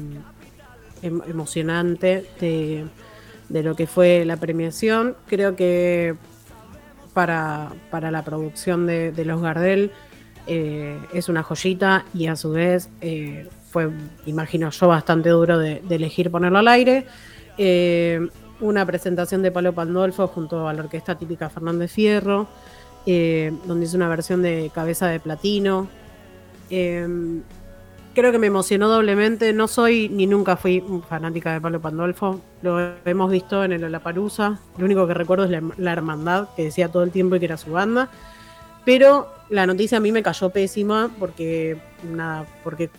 em- 1.02 1.22
emocionante 1.28 2.26
de, 2.40 2.86
de 3.50 3.64
lo 3.64 3.76
que 3.76 3.88
fue 3.88 4.26
la 4.26 4.38
premiación. 4.38 5.16
Creo 5.28 5.56
que 5.56 6.16
para, 7.14 7.72
para 7.90 8.12
la 8.12 8.24
producción 8.24 8.86
de, 8.86 9.12
de 9.12 9.26
Los 9.26 9.42
Gardel 9.42 9.92
eh, 10.48 11.00
es 11.14 11.28
una 11.30 11.42
joyita 11.42 12.06
y 12.14 12.28
a 12.28 12.36
su 12.36 12.52
vez 12.52 12.90
eh, 13.02 13.48
fue, 13.72 13.90
imagino 14.26 14.70
yo, 14.70 14.88
bastante 14.88 15.30
duro 15.30 15.58
de, 15.58 15.82
elegir 15.90 16.30
ponerlo 16.30 16.60
al 16.60 16.68
aire. 16.68 17.08
Eh, 17.58 18.28
una 18.62 18.86
presentación 18.86 19.42
de 19.42 19.52
Palo 19.52 19.74
Pandolfo 19.74 20.28
junto 20.28 20.68
a 20.68 20.74
la 20.74 20.84
orquesta 20.84 21.18
típica 21.18 21.50
Fernández 21.50 21.92
Fierro, 21.92 22.48
donde 23.06 23.86
hizo 23.86 23.98
una 23.98 24.08
versión 24.08 24.42
de 24.42 24.72
Cabeza 24.74 25.08
de 25.08 25.20
Platino. 25.20 25.90
Creo 28.16 28.32
que 28.32 28.40
me 28.40 28.48
emocionó 28.48 28.88
doblemente. 28.88 29.52
No 29.52 29.68
soy 29.68 30.08
ni 30.08 30.26
nunca 30.26 30.56
fui 30.56 30.82
fanática 31.10 31.52
de 31.52 31.60
Pablo 31.60 31.82
Pandolfo. 31.82 32.40
Lo 32.62 32.94
hemos 33.04 33.30
visto 33.30 33.62
en 33.66 33.74
el 33.74 33.84
Olaparusa. 33.84 34.58
Lo 34.78 34.86
único 34.86 35.06
que 35.06 35.14
recuerdo 35.14 35.44
es 35.44 35.62
la, 35.78 35.92
hermandad 35.92 36.48
que 36.56 36.64
decía 36.64 36.90
todo 36.90 37.04
el 37.04 37.12
tiempo 37.12 37.36
y 37.36 37.40
que 37.40 37.46
era 37.46 37.58
su 37.58 37.72
banda. 37.72 38.10
Pero 38.86 39.28
la 39.50 39.68
noticia 39.68 39.98
a 39.98 40.02
mí 40.02 40.14
me 40.14 40.24
cayó 40.24 40.50
pésima 40.50 41.12
porque 41.20 41.78
nada, 42.10 42.46
porque 42.64 42.90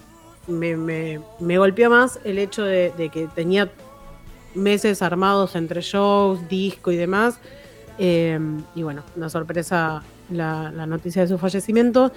me, 0.49 0.77
me- 0.77 1.59
golpeó 1.59 1.89
más 1.89 2.21
el 2.25 2.37
hecho 2.39 2.63
de, 2.65 2.93
que 3.11 3.27
tenía 3.35 3.71
meses 4.55 5.01
armados 5.01 5.57
entre 5.57 5.81
shows, 5.81 6.47
disco 6.47 6.93
y 6.93 6.97
demás. 6.97 7.39
Eh, 7.99 8.39
y 8.75 8.83
bueno, 8.83 9.03
una 9.17 9.31
sorpresa 9.31 10.03
la 10.29 10.87
noticia 10.87 11.23
de 11.23 11.29
su 11.29 11.39
fallecimiento. 11.39 12.13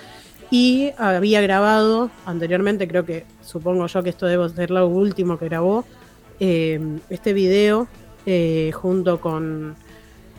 Y 0.52 0.92
había 0.98 1.42
grabado 1.42 2.10
anteriormente, 2.26 2.88
creo 2.88 3.06
que 3.06 3.26
supongo 3.42 3.86
yo 3.86 4.02
que 4.02 4.10
esto 4.10 4.26
debe 4.26 4.50
ser 4.50 4.72
lo 4.72 4.88
último 4.88 5.38
que 5.38 5.46
grabó, 5.46 5.86
eh, 6.40 6.80
este 7.10 7.34
video 7.34 7.88
eh, 8.26 8.72
junto 8.74 9.20
con, 9.22 9.76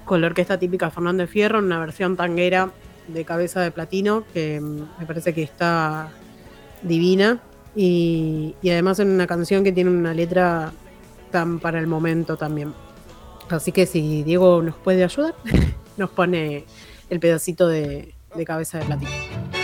con 0.05 0.21
la 0.21 0.27
orquesta 0.27 0.59
típica 0.59 0.91
Fernández 0.91 1.31
Fierro 1.31 1.59
en 1.59 1.67
una 1.67 1.79
versión 1.79 2.17
tanguera 2.17 2.71
de 3.09 3.25
cabeza 3.25 3.61
de 3.61 3.71
platino 3.71 4.25
que 4.33 4.61
mm, 4.61 4.99
me 4.99 5.07
parece 5.07 5.33
que 5.33 5.43
está 5.43 6.11
divina 6.83 7.41
y, 7.77 8.55
y 8.63 8.71
además 8.71 8.99
en 8.99 9.11
una 9.11 9.27
canción 9.27 9.63
que 9.63 9.73
tiene 9.73 9.91
una 9.91 10.15
letra 10.15 10.73
tan 11.31 11.61
para 11.61 11.79
el 11.79 11.87
momento 11.87 12.37
también. 12.37 12.75
Así 13.49 13.73
que 13.73 13.87
si 13.87 14.23
Diego 14.23 14.63
nos 14.63 14.77
puede 14.77 15.05
ayudar, 15.05 15.35
nos 15.97 16.11
pone 16.11 16.65
el 17.09 17.21
pedacito 17.21 17.69
de, 17.69 18.15
de 18.35 18.45
cabeza 18.45 18.79
de 18.79 18.85
platino. 18.85 19.60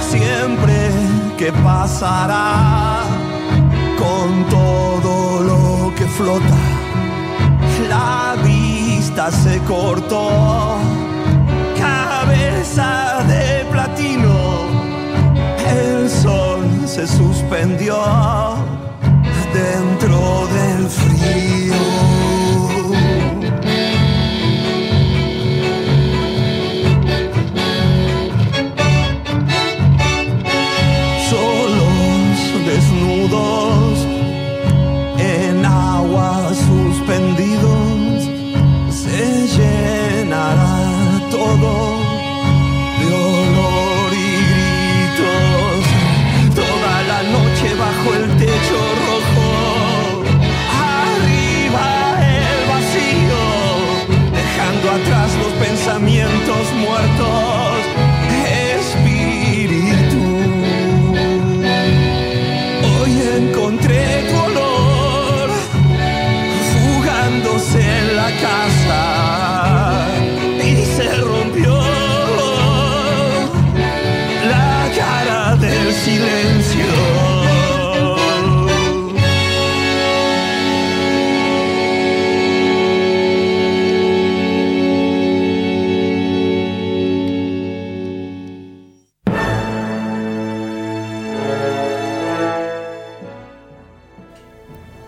Siempre 0.00 0.90
que 1.36 1.52
pasará 1.52 3.02
con 3.98 4.44
todo 4.48 5.40
lo 5.40 5.94
que 5.94 6.06
flota, 6.06 6.58
la 7.88 8.36
vista 8.42 9.30
se 9.30 9.58
cortó, 9.60 10.78
cabeza 11.78 13.24
de 13.28 13.64
platino, 13.70 14.34
el 15.66 16.08
sol 16.10 16.64
se 16.86 17.06
suspendió 17.06 17.96
dentro 19.52 20.46
del 20.48 20.88
frío. 20.88 21.43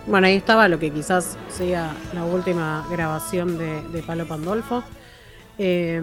Bueno, 0.07 0.29
ahí 0.29 0.37
estaba 0.37 0.69
lo 0.69 0.79
que 0.79 0.93
quizás 0.93 1.37
sea 1.49 1.93
la 2.15 2.25
última 2.25 2.87
grabación 2.89 3.59
de, 3.59 3.83
de 3.89 4.03
Palo 4.05 4.25
Pandolfo. 4.25 4.85
Eh, 5.59 6.01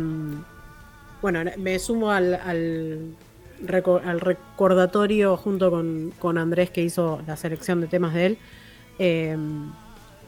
bueno, 1.21 1.39
me 1.57 1.79
sumo 1.79 2.11
al, 2.11 2.33
al, 2.35 3.15
al 4.05 4.19
recordatorio 4.19 5.37
junto 5.37 5.71
con, 5.71 6.11
con 6.19 6.37
Andrés 6.37 6.69
que 6.69 6.81
hizo 6.81 7.21
la 7.25 7.37
selección 7.37 7.79
de 7.79 7.87
temas 7.87 8.13
de 8.13 8.25
él. 8.25 8.37
Eh, 8.99 9.37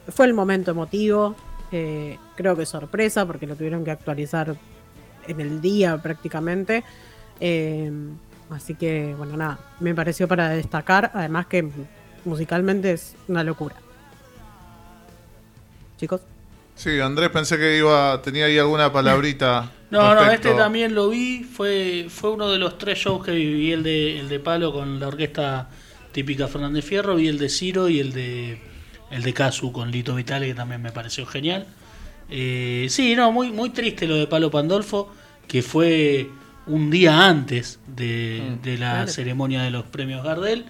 fue 0.07 0.25
el 0.25 0.33
momento 0.33 0.71
emotivo, 0.71 1.35
eh, 1.73 2.17
creo 2.38 2.55
que 2.55 2.65
sorpresa 2.65 3.25
porque 3.25 3.45
lo 3.45 3.57
tuvieron 3.57 3.83
que 3.83 3.91
actualizar 3.91 4.55
en 5.27 5.41
el 5.41 5.59
día 5.59 6.01
prácticamente. 6.01 6.85
Eh, 7.41 7.91
así 8.51 8.75
que, 8.75 9.13
bueno, 9.17 9.35
nada, 9.35 9.59
me 9.81 9.93
pareció 9.93 10.29
para 10.29 10.47
destacar, 10.47 11.11
además 11.13 11.47
que 11.47 11.69
musicalmente 12.25 12.91
es 12.91 13.15
una 13.27 13.43
locura. 13.43 13.75
Chicos. 15.97 16.21
Sí, 16.75 16.99
Andrés 16.99 17.29
pensé 17.29 17.57
que 17.57 17.77
iba 17.77 18.21
tenía 18.21 18.45
ahí 18.45 18.57
alguna 18.57 18.91
palabrita. 18.91 19.71
No, 19.91 20.13
no, 20.13 20.29
este 20.29 20.53
también 20.55 20.93
lo 20.93 21.09
vi. 21.09 21.43
Fue, 21.43 22.07
fue 22.09 22.31
uno 22.31 22.51
de 22.51 22.57
los 22.57 22.77
tres 22.77 22.97
shows 22.97 23.23
que 23.23 23.31
viví: 23.31 23.71
el 23.71 23.83
de, 23.83 24.19
el 24.19 24.27
de 24.27 24.39
Palo 24.39 24.73
con 24.73 24.99
la 24.99 25.07
orquesta 25.07 25.69
típica 26.11 26.47
Fernández 26.49 26.83
Fierro, 26.83 27.15
vi 27.15 27.29
el 27.29 27.38
de 27.38 27.47
Ciro 27.47 27.88
y 27.88 27.99
el 27.99 28.11
de 28.11 28.59
el 29.11 29.23
de 29.23 29.33
Casu 29.33 29.71
con 29.71 29.91
Lito 29.91 30.15
Vitale, 30.15 30.47
que 30.47 30.55
también 30.55 30.81
me 30.81 30.91
pareció 30.91 31.25
genial. 31.25 31.67
Eh, 32.29 32.88
sí, 32.89 33.15
no, 33.15 33.31
muy, 33.31 33.51
muy 33.51 33.69
triste 33.69 34.07
lo 34.07 34.15
de 34.15 34.27
Palo 34.27 34.49
Pandolfo, 34.51 35.13
que 35.47 35.61
fue 35.61 36.29
un 36.67 36.89
día 36.89 37.27
antes 37.27 37.79
de, 37.88 38.57
de 38.63 38.77
la 38.77 39.07
ceremonia 39.07 39.61
de 39.61 39.69
los 39.69 39.85
premios 39.85 40.23
Gardel. 40.23 40.65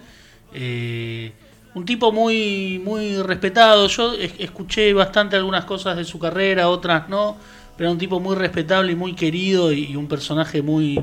Eh, 0.52 1.32
un 1.76 1.84
tipo 1.84 2.10
muy, 2.10 2.80
muy 2.82 3.20
respetado. 3.22 3.86
Yo 3.88 4.12
es- 4.14 4.32
escuché 4.38 4.92
bastante 4.94 5.36
algunas 5.36 5.64
cosas 5.66 5.96
de 5.96 6.04
su 6.04 6.18
carrera, 6.18 6.68
otras 6.68 7.08
no. 7.08 7.36
Pero 7.76 7.90
un 7.92 7.98
tipo 7.98 8.18
muy 8.18 8.34
respetable 8.34 8.92
y 8.92 8.96
muy 8.96 9.12
querido 9.14 9.70
y, 9.70 9.84
y 9.92 9.96
un 9.96 10.08
personaje 10.08 10.62
muy, 10.62 10.98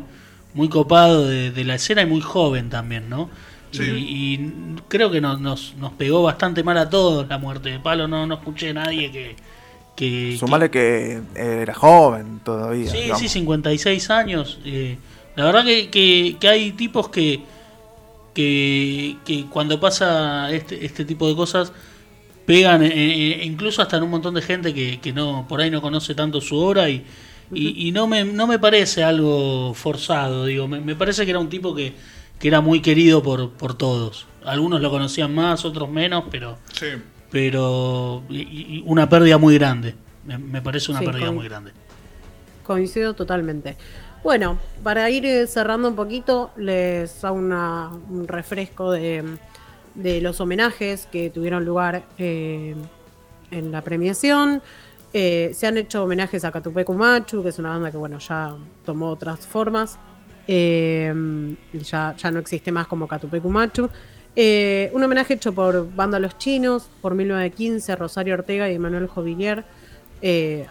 muy 0.55 0.67
copado 0.69 1.27
de, 1.27 1.51
de 1.51 1.63
la 1.63 1.75
escena 1.75 2.01
y 2.01 2.07
muy 2.07 2.21
joven 2.21 2.69
también, 2.71 3.07
¿no? 3.09 3.29
Sí. 3.71 3.83
Y, 3.83 4.33
y 4.33 4.51
creo 4.87 5.11
que 5.11 5.21
nos, 5.21 5.39
nos, 5.39 5.75
nos 5.77 5.93
pegó 5.93 6.23
bastante 6.23 6.63
mal 6.63 6.77
a 6.79 6.89
todos 6.89 7.27
la 7.27 7.37
muerte 7.37 7.69
de 7.69 7.79
Palo. 7.79 8.07
No, 8.07 8.25
no 8.25 8.35
escuché 8.35 8.71
a 8.71 8.73
nadie 8.73 9.11
que... 9.11 9.35
que 9.95 10.35
Sumale 10.39 10.71
que 10.71 11.21
era 11.35 11.73
joven 11.75 12.39
todavía. 12.43 12.89
Sí, 12.89 12.97
digamos. 12.97 13.19
sí, 13.19 13.29
56 13.29 14.09
años. 14.09 14.59
eh, 14.65 14.97
la 15.35 15.45
verdad 15.45 15.63
que, 15.65 15.89
que- 15.91 16.37
que 16.39 16.47
hay 16.49 16.71
tipos 16.71 17.09
que, 17.09 17.41
que, 18.33 19.17
que 19.25 19.45
cuando 19.45 19.79
pasa 19.79 20.51
este, 20.51 20.85
este 20.85 21.05
tipo 21.05 21.27
de 21.27 21.35
cosas 21.35 21.71
pegan, 22.45 22.83
eh, 22.83 22.91
eh, 22.93 23.45
incluso 23.45 23.81
hasta 23.81 23.97
en 23.97 24.03
un 24.03 24.09
montón 24.09 24.33
de 24.33 24.41
gente 24.41 24.73
que, 24.73 24.99
que 24.99 25.13
no 25.13 25.45
por 25.47 25.61
ahí 25.61 25.69
no 25.71 25.81
conoce 25.81 26.13
tanto 26.15 26.41
su 26.41 26.57
obra 26.57 26.89
y, 26.89 27.05
y, 27.53 27.87
y 27.87 27.91
no, 27.91 28.07
me, 28.07 28.23
no 28.25 28.47
me 28.47 28.59
parece 28.59 29.03
algo 29.03 29.73
forzado. 29.73 30.45
digo 30.45 30.67
Me, 30.67 30.79
me 30.81 30.95
parece 30.95 31.23
que 31.25 31.31
era 31.31 31.39
un 31.39 31.49
tipo 31.49 31.73
que, 31.75 31.93
que 32.39 32.47
era 32.47 32.59
muy 32.61 32.81
querido 32.81 33.21
por, 33.23 33.51
por 33.51 33.75
todos. 33.77 34.25
Algunos 34.43 34.81
lo 34.81 34.89
conocían 34.89 35.33
más, 35.33 35.63
otros 35.63 35.89
menos, 35.89 36.25
pero 36.29 36.57
Sí. 36.73 36.87
pero 37.31 38.23
y- 38.29 38.41
y 38.41 38.83
una 38.85 39.07
pérdida 39.07 39.37
muy 39.37 39.53
grande. 39.55 39.95
Me, 40.25 40.37
me 40.37 40.61
parece 40.61 40.91
una 40.91 40.99
Sí, 40.99 41.05
pérdida 41.05 41.31
muy 41.31 41.45
grande. 41.47 41.71
Coincido 42.63 43.13
totalmente. 43.13 43.77
Bueno, 44.23 44.57
para 44.83 45.09
ir 45.09 45.25
eh, 45.25 45.47
cerrando 45.47 45.89
un 45.89 45.95
poquito, 45.95 46.51
les 46.55 47.23
hago 47.25 47.35
una- 47.35 47.89
un 48.09 48.27
refresco 48.27 48.91
de, 48.91 49.37
los 49.95 50.39
homenajes 50.41 51.07
que 51.11 51.29
tuvieron 51.29 51.65
lugar 51.65 52.03
eh, 52.17 52.73
en 53.51 53.71
la 53.71 53.81
premiación. 53.81 54.61
Eh, 55.13 55.51
se 55.53 55.67
han 55.67 55.77
hecho 55.77 56.03
homenajes 56.03 56.43
a 56.45 56.51
Catupecu 56.51 56.93
Machu, 56.93 57.43
que 57.43 57.49
es 57.49 57.59
una 57.59 57.69
banda 57.69 57.91
que 57.91 57.97
bueno 57.97 58.17
ya 58.19 58.55
tomó 58.85 59.09
otras 59.09 59.45
formas. 59.45 59.99
Eh, 60.47 61.13
ya, 61.73 62.15
ya 62.17 62.31
no 62.31 62.39
existe 62.39 62.71
más 62.71 62.87
como 62.87 63.07
Catupecu 63.07 63.49
Machu. 63.49 63.83
Un 64.35 65.03
homenaje 65.03 65.35
hecho 65.35 65.53
por 65.53 65.93
Banda 65.93 66.17
Los 66.17 66.37
Chinos, 66.39 66.89
por 67.01 67.13
1915, 67.13 67.95
Rosario 67.97 68.33
Ortega 68.33 68.69
y 68.71 68.75
Emanuel 68.75 69.07
Jovillier. 69.07 69.63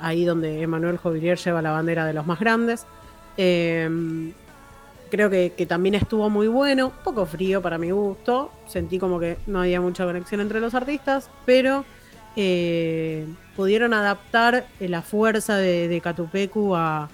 ahí 0.01 0.25
donde 0.25 0.63
Emanuel 0.63 0.97
Jovillier 0.97 1.39
lleva 1.39 1.63
la 1.63 1.71
bandera 1.71 2.07
de 2.07 2.15
los 2.15 2.27
más 2.27 2.41
grandes. 2.41 2.87
Eh, 3.37 4.33
creo 5.11 5.29
que, 5.31 5.53
que 5.57 5.67
también 5.67 5.95
estuvo 5.95 6.29
muy 6.31 6.49
bueno, 6.49 6.87
un 6.87 7.05
poco 7.05 7.27
frío 7.27 7.61
para 7.63 7.79
mi 7.79 7.91
gusto. 7.91 8.51
Sentí 8.67 8.99
como 8.99 9.19
que 9.21 9.37
no 9.47 9.61
había 9.61 9.81
mucha 9.81 10.05
conexión 10.05 10.41
entre 10.41 10.61
los 10.61 10.75
artistas, 10.75 11.29
pero 11.45 11.85
eh, 12.37 13.27
pudieron 13.57 13.93
adaptar 13.95 14.67
eh, 14.81 14.89
la 14.89 15.03
fuerza 15.03 15.57
de, 15.57 15.89
de 15.89 16.01
Catupecu 16.01 16.75
a, 16.75 17.11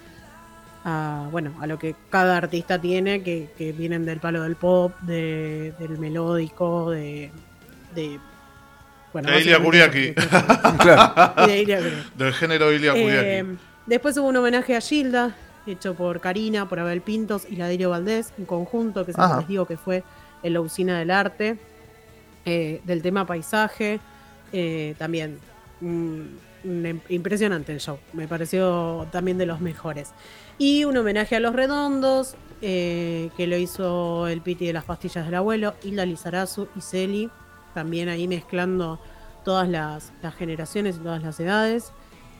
a, 0.84 1.28
bueno, 1.32 1.54
a 1.60 1.66
lo 1.66 1.78
que 1.78 1.94
cada 2.10 2.36
artista 2.36 2.80
tiene, 2.80 3.22
que, 3.22 3.48
que 3.58 3.72
vienen 3.72 4.04
del 4.04 4.20
palo 4.20 4.42
del 4.42 4.54
pop, 4.56 4.92
de- 5.00 5.72
del 5.78 5.98
melódico, 5.98 6.90
de. 6.90 7.30
de 7.94 8.20
bueno, 9.12 9.30
De 9.30 9.40
Ilia 9.40 9.58
Kuriaki. 9.58 10.14
Claro. 10.78 11.52
Ilia 11.52 11.78
Kuriaki. 11.78 11.96
Del 12.16 12.32
género 12.34 12.72
Ilia 12.72 12.92
Eh, 12.94 13.02
Kuriaki. 13.42 13.58
después 13.86 14.16
hubo 14.18 14.28
un 14.28 14.36
homenaje 14.36 14.76
a 14.76 14.80
Gilda, 14.80 15.34
hecho 15.68 15.94
por 15.94 16.20
Karina, 16.20 16.68
por 16.68 16.78
Abel 16.80 17.00
Pintos 17.02 17.46
y 17.48 17.56
Ladelio 17.56 17.90
Valdés, 17.90 18.32
un 18.38 18.44
conjunto 18.46 19.04
que 19.06 19.12
les 19.38 19.48
digo 19.48 19.66
que 19.66 19.76
fue 19.76 20.02
en 20.42 20.52
la 20.54 20.60
usina 20.60 20.98
del 20.98 21.10
arte, 21.10 21.58
eh, 22.44 22.80
del 22.84 23.02
tema 23.02 23.26
paisaje, 23.26 24.00
eh, 24.52 24.94
también 24.98 25.38
mm, 25.80 26.20
im- 26.64 27.00
impresionante 27.08 27.72
el 27.72 27.80
show, 27.80 27.98
me 28.12 28.26
pareció 28.28 29.06
también 29.12 29.36
de 29.38 29.46
los 29.46 29.60
mejores. 29.60 30.10
Y 30.58 30.84
un 30.84 30.96
homenaje 30.96 31.36
a 31.36 31.40
los 31.40 31.54
redondos, 31.54 32.34
eh, 32.62 33.30
que 33.36 33.46
lo 33.46 33.56
hizo 33.56 34.26
el 34.28 34.40
Piti 34.40 34.66
de 34.66 34.72
las 34.72 34.84
pastillas 34.84 35.24
del 35.26 35.34
abuelo, 35.36 35.74
Hilda 35.84 36.04
Lizarazu 36.06 36.68
y 36.76 36.80
Celi, 36.80 37.30
también 37.74 38.08
ahí 38.08 38.26
mezclando 38.26 38.98
todas 39.44 39.68
las, 39.68 40.12
las 40.22 40.34
generaciones 40.34 40.96
y 40.96 40.98
todas 41.00 41.22
las 41.22 41.38
edades. 41.38 41.92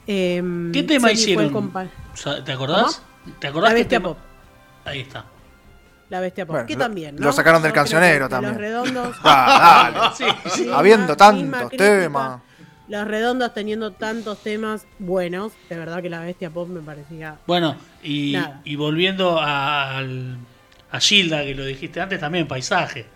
Em, 0.06 0.72
¿Qué 0.72 0.82
tema 0.82 1.08
Celi 1.08 1.20
hicieron? 1.20 1.44
¿Te 2.44 2.52
acordás? 2.52 3.02
¿Te 3.38 3.48
acordás 3.48 3.70
La 3.70 3.74
bestia 3.74 3.98
tema? 3.98 4.08
pop. 4.10 4.18
Ahí 4.84 5.00
está. 5.00 5.24
La 6.10 6.20
bestia 6.20 6.46
pop. 6.46 6.54
Bueno, 6.54 6.66
que 6.66 6.74
lo- 6.74 6.78
también, 6.80 7.16
¿no? 7.16 7.22
lo 7.26 7.32
sacaron 7.32 7.60
del 7.62 7.72
Yo 7.72 7.74
cancionero 7.74 8.28
que 8.28 8.34
de 8.34 8.40
también. 8.40 8.52
Los 8.54 8.60
redondos. 8.60 9.16
Ah, 9.24 9.90
dale. 10.18 10.34
Sí, 10.50 10.70
Habiendo 10.72 11.12
misma- 11.12 11.16
tantos 11.16 11.70
temas. 11.70 12.40
Los 12.88 13.06
redondos 13.06 13.52
teniendo 13.52 13.92
tantos 13.92 14.42
temas 14.42 14.86
buenos. 14.98 15.52
De 15.68 15.76
verdad 15.76 16.00
que 16.00 16.08
la 16.08 16.20
bestia 16.20 16.48
pop 16.48 16.68
me 16.68 16.80
parecía. 16.80 17.36
Bueno, 17.46 17.76
y, 18.02 18.34
y 18.64 18.76
volviendo 18.76 19.38
a, 19.38 19.98
al- 19.98 20.38
a 20.90 20.98
Gilda, 21.00 21.42
que 21.44 21.54
lo 21.54 21.66
dijiste 21.66 22.00
antes, 22.00 22.18
también 22.18 22.48
paisaje. 22.48 23.06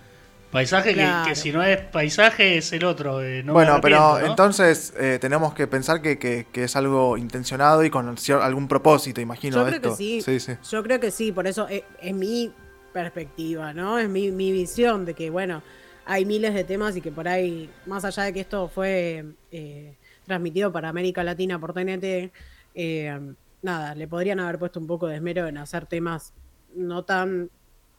Paisaje 0.52 0.90
que- 0.90 0.94
Claro. 0.96 1.28
que, 1.28 1.34
si 1.34 1.50
no 1.50 1.62
es 1.62 1.78
paisaje 1.78 2.58
es 2.58 2.72
el 2.72 2.84
otro. 2.84 3.22
eh, 3.22 3.42
no 3.42 3.54
bueno, 3.54 3.78
pero 3.80 4.20
entonces 4.20 4.92
eh, 4.98 5.18
tenemos 5.20 5.54
que 5.54 5.66
pensar 5.66 6.00
que, 6.02 6.18
que- 6.18 6.46
que 6.52 6.64
es 6.64 6.76
algo 6.76 7.16
intencionado 7.16 7.82
y 7.84 7.90
con 7.90 8.14
algún 8.40 8.68
propósito, 8.68 9.20
imagino. 9.20 9.56
Yo 9.56 9.66
creo 9.66 9.80
que 9.80 9.86
esto. 9.88 9.96
sí. 9.96 10.20
Sí, 10.20 10.38
sí. 10.38 10.52
Yo 10.70 10.82
creo 10.82 11.00
que 11.00 11.10
sí. 11.10 11.32
Por 11.32 11.46
eso 11.46 11.66
es, 11.68 11.82
es 12.00 12.14
mi 12.14 12.52
perspectiva, 12.92 13.72
¿no? 13.72 13.98
Es 13.98 14.08
mi, 14.08 14.30
mi 14.30 14.52
visión 14.52 15.04
de 15.04 15.14
que, 15.14 15.30
bueno, 15.30 15.62
hay 16.04 16.24
miles 16.26 16.52
de 16.54 16.64
temas 16.64 16.94
y 16.96 17.00
que 17.00 17.10
por 17.10 17.26
ahí, 17.28 17.70
más 17.86 18.04
allá 18.04 18.24
de 18.24 18.32
que 18.34 18.40
esto 18.40 18.68
fue 18.68 19.24
eh, 19.50 19.96
transmitido 20.26 20.70
para 20.70 20.88
América 20.90 21.24
Latina 21.24 21.58
por 21.58 21.72
TNT, 21.72 22.30
eh, 22.74 23.18
nada, 23.62 23.94
le 23.94 24.06
podrían 24.06 24.40
haber 24.40 24.58
puesto 24.58 24.78
un 24.80 24.86
poco 24.86 25.06
de 25.06 25.16
esmero 25.16 25.46
en 25.46 25.56
hacer 25.56 25.86
temas 25.86 26.34
no 26.74 27.04
tan 27.04 27.48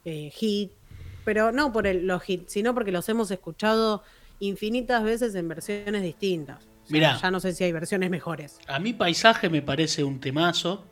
eh, 0.05 0.29
hit, 0.33 0.71
pero 1.23 1.51
no 1.51 1.71
por 1.71 1.87
el- 1.87 2.05
los 2.07 2.27
hits, 2.29 2.51
sino 2.53 2.73
porque 2.73 2.91
los 2.91 3.07
hemos 3.09 3.31
escuchado 3.31 4.03
infinitas 4.39 5.03
veces 5.03 5.35
en 5.35 5.47
versiones 5.47 6.01
distintas. 6.01 6.57
O 6.57 6.87
sea, 6.87 6.93
Mirá. 6.93 7.19
ya 7.21 7.31
no 7.31 7.39
sé 7.39 7.53
si 7.53 7.63
hay 7.63 7.71
versiones 7.71 8.09
mejores. 8.09 8.59
A 8.67 8.79
mí 8.79 8.93
paisaje 8.93 9.49
me 9.49 9.61
parece 9.61 10.03
un 10.03 10.19
temazo, 10.19 10.83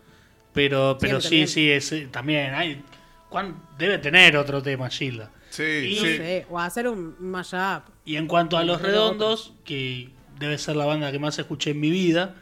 pero, 0.53 0.97
pero 0.99 1.19
Sí, 1.21 1.47
sí, 1.47 1.69
es, 1.69 1.91
eh, 1.91 2.07
también 2.11 2.53
hay, 2.53 2.82
¿cuán- 3.29 3.61
debe 3.77 3.97
tener 3.97 4.38
otro 4.38 4.61
tema 4.61 4.89
Gilda. 4.89 5.32
Sí, 5.49 5.63
y- 5.63 5.95
No 5.95 6.01
sí. 6.01 6.17
sé, 6.17 6.45
o 6.49 6.59
hacer 6.59 6.88
un 6.88 7.15
mashup. 7.19 7.84
Y 8.05 8.15
en 8.15 8.27
cuanto 8.27 8.57
a 8.57 8.63
Los 8.63 8.82
Redondos, 8.82 9.53
que 9.65 10.09
debe 10.39 10.57
ser 10.57 10.77
la 10.77 10.86
banda 10.86 11.11
que 11.11 11.19
más 11.19 11.38
escuché 11.38 11.71
en 11.71 11.79
mi 11.82 11.89
vida, 11.89 12.36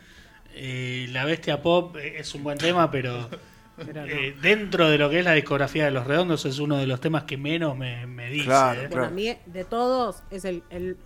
eh, 0.53 1.07
La 1.11 1.25
Bestia 1.25 1.61
Pop 1.63 1.95
eh, 1.97 2.19
es 2.19 2.33
un 2.35 2.43
buen 2.43 2.57
tema, 2.59 2.91
pero. 2.91 3.29
Eh, 3.87 4.35
dentro 4.41 4.89
de 4.89 4.97
lo 4.97 5.09
que 5.09 5.19
es 5.19 5.25
la 5.25 5.33
discografía 5.33 5.85
de 5.85 5.91
Los 5.91 6.05
Redondos 6.07 6.45
es 6.45 6.59
uno 6.59 6.77
de 6.77 6.87
los 6.87 6.99
temas 7.01 7.23
que 7.23 7.37
menos 7.37 7.77
me, 7.77 8.05
me 8.07 8.29
dice. 8.29 8.45
Claro, 8.45 8.81
eh. 8.81 8.87
Bueno, 8.89 9.05
a 9.05 9.09
mí 9.09 9.35
de 9.45 9.63
todos 9.65 10.23
es 10.31 10.45
el, 10.45 10.63
el, 10.69 10.97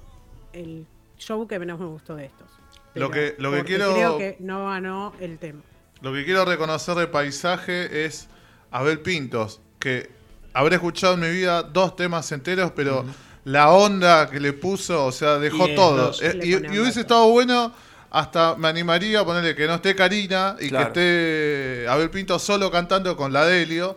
el 0.54 0.86
show 1.18 1.48
que 1.48 1.60
menos 1.60 1.80
me 1.80 1.86
gustó 1.86 2.16
de 2.16 2.26
estos. 2.26 2.48
Lo 2.96 3.10
que- 3.10 3.36
lo 3.40 3.52
que 3.52 3.64
quiero- 3.64 3.94
Creo 3.94 4.18
que 4.18 4.38
no 4.40 4.68
ganó 4.68 5.14
el 5.20 5.38
tema. 5.40 5.62
Lo 6.02 6.14
que 6.14 6.26
quiero 6.26 6.44
reconocer 6.46 6.96
de 6.96 7.08
paisaje 7.08 8.06
es 8.06 8.28
Abel 8.72 9.00
Pintos, 9.00 9.62
que 9.80 10.10
habré 10.54 10.76
escuchado 10.76 11.14
en 11.14 11.22
mi 11.22 11.30
vida 11.32 11.64
dos 11.64 11.96
temas 11.96 12.32
enteros, 12.32 12.72
pero 12.76 13.06
la 13.46 13.72
onda 13.72 14.30
que 14.30 14.40
le 14.40 14.54
puso, 14.54 15.06
o 15.06 15.12
sea, 15.12 15.38
dejó 15.40 15.68
todo. 15.70 16.12
Eh, 16.22 16.40
y, 16.44 16.56
hubiese 16.80 17.02
estado 17.02 17.30
bueno, 17.30 17.74
hasta 18.14 18.56
me 18.56 18.68
animaría 18.70 19.20
a 19.22 19.26
ponerle 19.26 19.56
que 19.56 19.68
no 19.68 19.74
esté 19.76 19.96
Karina 19.96 20.56
y 20.60 20.70
Claro. 20.70 20.94
que 20.94 21.82
esté 21.82 21.90
Abel 21.90 22.10
Pintos 22.10 22.42
solo 22.44 22.70
cantando 22.72 23.18
con 23.18 23.34
la 23.34 23.44
Delio 23.46 23.96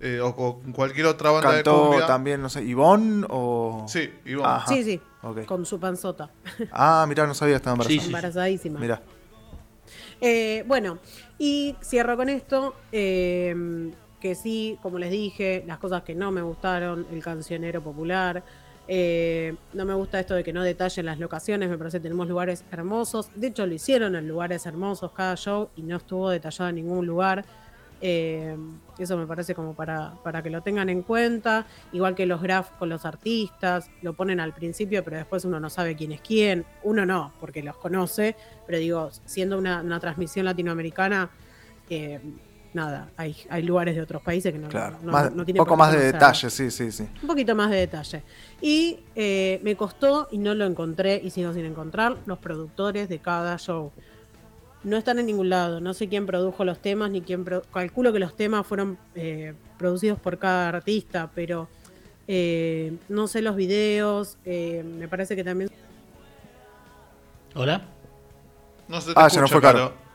eh, 0.00 0.20
o 0.20 0.34
con 0.36 0.72
cualquier 0.72 1.06
otra 1.06 1.30
banda 1.32 1.50
de 1.50 1.56
Cantó 1.64 1.88
cumbia. 1.88 2.06
también, 2.06 2.40
no 2.40 2.48
sé, 2.48 2.62
Ivonne 2.62 3.26
o. 3.28 3.84
Sí, 3.88 4.08
Ivonne. 4.24 4.48
Ajá. 4.48 4.66
Sí, 4.72 4.84
sí, 4.84 5.00
con 5.46 5.66
su 5.66 5.80
panzota, 5.80 6.30
Ah, 6.72 7.04
mirá, 7.08 7.26
no 7.26 7.34
sabía 7.34 7.56
estaba 7.56 7.74
embarazada. 7.74 7.94
Sí, 7.94 8.00
sí. 8.00 8.06
embarazadísima. 8.06 8.78
Mirá. 8.80 9.02
Eh, 10.20 10.64
bueno, 10.66 10.98
y 11.38 11.76
cierro 11.82 12.16
con 12.16 12.28
esto, 12.28 12.74
eh, 12.92 13.90
que 14.20 14.34
sí, 14.34 14.78
como 14.82 14.98
les 14.98 15.10
dije, 15.10 15.64
las 15.66 15.78
cosas 15.78 16.02
que 16.02 16.14
no 16.14 16.30
me 16.32 16.42
gustaron, 16.42 17.06
el 17.12 17.22
cancionero 17.22 17.82
popular, 17.82 18.42
eh, 18.88 19.54
no 19.72 19.84
me 19.84 19.94
gusta 19.94 20.20
esto 20.20 20.34
de 20.34 20.44
que 20.44 20.52
no 20.52 20.62
detallen 20.62 21.06
las 21.06 21.18
locaciones, 21.18 21.68
me 21.68 21.78
parece 21.78 21.98
que 21.98 22.02
tenemos 22.02 22.28
lugares 22.28 22.64
hermosos, 22.70 23.30
de 23.34 23.48
hecho 23.48 23.66
lo 23.66 23.74
hicieron 23.74 24.14
en 24.14 24.28
lugares 24.28 24.66
hermosos 24.66 25.12
cada 25.12 25.36
show 25.36 25.70
y 25.76 25.82
no 25.82 25.96
estuvo 25.96 26.30
detallado 26.30 26.70
en 26.70 26.76
ningún 26.76 27.06
lugar. 27.06 27.44
Eh, 28.02 28.54
eso 28.98 29.16
me 29.16 29.26
parece 29.26 29.54
como 29.54 29.74
para, 29.74 30.14
para 30.22 30.42
que 30.42 30.50
lo 30.50 30.62
tengan 30.62 30.88
en 30.88 31.02
cuenta. 31.02 31.66
Igual 31.92 32.14
que 32.14 32.26
los 32.26 32.42
graph 32.42 32.70
con 32.78 32.88
los 32.88 33.04
artistas, 33.04 33.90
lo 34.02 34.12
ponen 34.12 34.38
al 34.38 34.52
principio, 34.52 35.02
pero 35.02 35.16
después 35.16 35.44
uno 35.44 35.60
no 35.60 35.70
sabe 35.70 35.96
quién 35.96 36.12
es 36.12 36.20
quién. 36.20 36.64
Uno 36.82 37.06
no, 37.06 37.32
porque 37.40 37.62
los 37.62 37.76
conoce, 37.76 38.36
pero 38.66 38.78
digo, 38.78 39.10
siendo 39.24 39.58
una, 39.58 39.80
una 39.80 39.98
transmisión 39.98 40.44
latinoamericana, 40.44 41.30
eh, 41.88 42.20
nada, 42.74 43.08
hay, 43.16 43.36
hay 43.48 43.62
lugares 43.62 43.94
de 43.96 44.02
otros 44.02 44.22
países 44.22 44.52
que 44.52 44.58
no, 44.58 44.68
Claro. 44.68 44.98
no, 45.02 45.12
Más- 45.12 45.30
no 45.32 45.40
un 45.40 45.44
tienen 45.44 45.62
poco 45.62 45.76
más 45.76 45.92
de 45.92 45.98
detalle, 46.12 46.50
sí, 46.50 46.70
sí, 46.70 46.92
sí. 46.92 47.08
Un 47.22 47.28
poquito 47.28 47.54
más 47.54 47.70
de 47.70 47.76
detalle. 47.76 48.22
Y 48.60 49.00
eh, 49.14 49.60
me 49.62 49.76
costó 49.76 50.28
y 50.30 50.38
no 50.38 50.54
lo 50.54 50.64
encontré 50.66 51.20
y 51.22 51.30
sigo 51.30 51.52
sin 51.52 51.64
encontrar 51.64 52.16
los 52.26 52.38
productores 52.38 53.08
de 53.08 53.18
cada 53.18 53.56
show. 53.58 53.92
No 54.84 54.96
están 54.96 55.18
en 55.18 55.26
ningún 55.26 55.48
lado. 55.48 55.80
No 55.80 55.94
sé 55.94 56.08
quién 56.08 56.26
produjo 56.26 56.64
los 56.64 56.78
temas 56.78 57.10
ni 57.10 57.20
quién. 57.22 57.44
pro- 57.44 57.62
Calculo 57.72 58.12
que 58.12 58.18
los 58.20 58.36
temas 58.36 58.66
fueron 58.66 58.98
eh, 59.14 59.54
producidos 59.78 60.18
por 60.20 60.38
cada 60.38 60.68
artista, 60.68 61.30
pero 61.34 61.68
eh, 62.28 62.92
no 63.08 63.26
sé 63.26 63.42
los 63.42 63.56
videos. 63.56 64.36
eh, 64.44 64.84
me 64.84 65.08
parece 65.08 65.34
que 65.34 65.42
también. 65.42 65.70
¿Hola? 67.54 67.82
No 68.88 69.00
se 69.00 69.08
te 69.08 69.14
Ah, 69.16 69.28
se 69.30 69.40
nos 69.40 69.50
escucha, 69.50 69.52
fue 69.52 69.60
Caro. 69.62 69.78
Caro. 69.90 70.05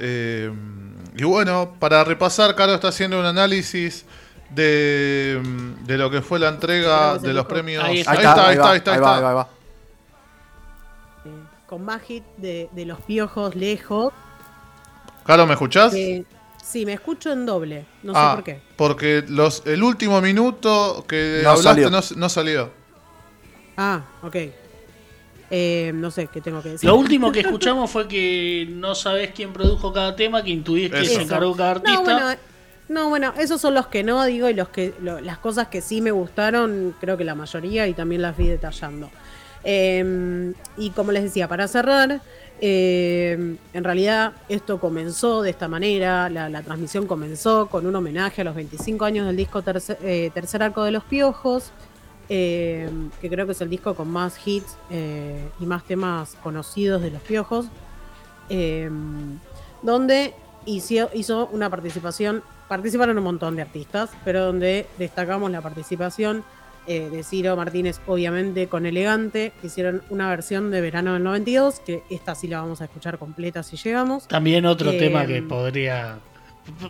Eh, 0.00 0.50
y 1.16 1.24
bueno, 1.24 1.74
para 1.78 2.02
repasar, 2.04 2.54
Caro 2.54 2.74
está 2.74 2.88
haciendo 2.88 3.20
un 3.20 3.26
análisis 3.26 4.04
de, 4.50 5.40
de 5.84 5.98
lo 5.98 6.10
que 6.10 6.22
fue 6.22 6.38
la 6.38 6.48
entrega 6.48 7.18
de 7.18 7.32
los 7.34 7.46
premios. 7.46 7.84
Ahí 7.84 7.96
Ahí 7.96 8.00
está, 8.00 8.14
está, 8.14 8.48
ahí 8.48 8.56
está, 8.56 8.70
ahí 8.70 9.00
va, 9.00 9.14
está. 9.14 9.28
ahí 9.28 9.34
va. 9.34 9.48
con 11.66 11.84
Magit 11.84 12.24
de, 12.36 12.68
de 12.72 12.84
los 12.84 13.00
piojos 13.02 13.54
lejos. 13.54 14.12
Caro, 15.24 15.46
¿me 15.46 15.52
escuchás? 15.52 15.94
Eh, 15.94 16.24
sí, 16.62 16.84
me 16.86 16.94
escucho 16.94 17.30
en 17.30 17.46
doble. 17.46 17.86
No 18.02 18.12
sé 18.14 18.18
ah, 18.20 18.32
por 18.34 18.44
qué. 18.44 18.60
porque 18.76 19.24
los, 19.28 19.62
el 19.66 19.82
último 19.82 20.20
minuto 20.20 21.04
que 21.06 21.40
No 21.44 21.50
hablaste 21.50 21.82
salió. 21.84 21.90
No, 21.90 22.00
no 22.16 22.28
salió. 22.28 22.70
Ah, 23.76 24.00
ok. 24.22 24.36
Eh, 25.50 25.90
no 25.94 26.10
sé 26.12 26.28
qué 26.28 26.40
tengo 26.40 26.62
que 26.62 26.70
decir. 26.70 26.88
Lo 26.88 26.96
último 26.96 27.32
que 27.32 27.40
escuchamos 27.40 27.90
fue 27.90 28.06
que 28.06 28.68
no 28.70 28.94
sabés 28.94 29.32
quién 29.34 29.52
produjo 29.52 29.92
cada 29.92 30.14
tema, 30.14 30.42
que 30.44 30.50
intuís 30.50 30.90
que 30.90 31.00
Eso. 31.00 31.14
se 31.16 31.22
encargó 31.22 31.56
cada 31.56 31.72
artista. 31.72 31.96
No, 31.96 32.02
bueno, 32.04 32.40
no, 32.88 33.08
bueno, 33.08 33.34
esos 33.38 33.60
son 33.60 33.74
los 33.74 33.86
que 33.88 34.02
no 34.04 34.24
digo 34.24 34.48
y 34.48 34.54
los 34.54 34.68
que 34.68 34.94
lo- 35.00 35.20
las 35.20 35.38
cosas 35.38 35.66
que 35.68 35.80
sí 35.80 36.00
me 36.00 36.10
gustaron, 36.12 36.94
creo 37.00 37.16
que 37.16 37.24
la 37.24 37.34
mayoría 37.34 37.86
y 37.88 37.94
también 37.94 38.22
las 38.22 38.36
vi 38.36 38.46
detallando. 38.46 39.10
Eh, 39.64 40.52
y 40.76 40.90
como 40.90 41.12
les 41.12 41.22
decía, 41.24 41.46
para 41.48 41.68
cerrar, 41.68 42.20
eh, 42.60 43.56
en 43.72 43.84
realidad 43.84 44.32
esto 44.48 44.78
comenzó 44.80 45.42
de 45.42 45.50
esta 45.50 45.68
manera, 45.68 46.28
la, 46.30 46.48
la 46.48 46.62
transmisión 46.62 47.06
comenzó 47.06 47.66
con 47.66 47.86
un 47.86 47.94
homenaje 47.96 48.40
a 48.40 48.44
los 48.44 48.54
25 48.54 49.04
años 49.04 49.26
del 49.26 49.36
disco 49.36 49.62
Tercer, 49.62 49.98
eh, 50.02 50.30
Tercer 50.32 50.62
Arco 50.62 50.82
de 50.84 50.92
los 50.92 51.04
Piojos, 51.04 51.72
eh, 52.32 52.88
que 53.20 53.28
creo 53.28 53.44
que 53.44 53.52
es 53.52 53.60
el 53.60 53.68
disco 53.68 53.94
con 53.94 54.08
más 54.08 54.38
hits 54.46 54.76
eh, 54.88 55.48
y 55.60 55.66
más 55.66 55.84
temas 55.84 56.36
conocidos 56.42 57.02
de 57.02 57.10
los 57.10 57.20
Piojos, 57.22 57.66
eh, 58.48 58.88
donde 59.82 60.34
hizo, 60.66 61.10
hizo 61.14 61.48
una 61.52 61.68
participación, 61.70 62.42
participaron 62.68 63.18
un 63.18 63.24
montón 63.24 63.56
de 63.56 63.62
artistas, 63.62 64.10
pero 64.24 64.44
donde 64.46 64.86
destacamos 64.98 65.50
la 65.50 65.60
participación 65.60 66.44
eh, 66.86 67.08
de 67.10 67.22
Ciro 67.22 67.56
Martínez, 67.56 68.00
obviamente 68.06 68.66
con 68.68 68.86
Elegante, 68.86 69.52
que 69.60 69.66
hicieron 69.66 70.02
una 70.08 70.28
versión 70.30 70.70
de 70.70 70.80
Verano 70.80 71.14
del 71.14 71.22
92, 71.22 71.80
que 71.80 72.02
esta 72.10 72.34
sí 72.34 72.48
la 72.48 72.60
vamos 72.60 72.80
a 72.80 72.84
escuchar 72.84 73.18
completa 73.18 73.62
si 73.62 73.76
llegamos. 73.76 74.26
También 74.28 74.64
otro 74.66 74.90
Eh, 74.92 74.98
tema 74.98 75.26
que 75.26 75.42
podría. 75.42 76.18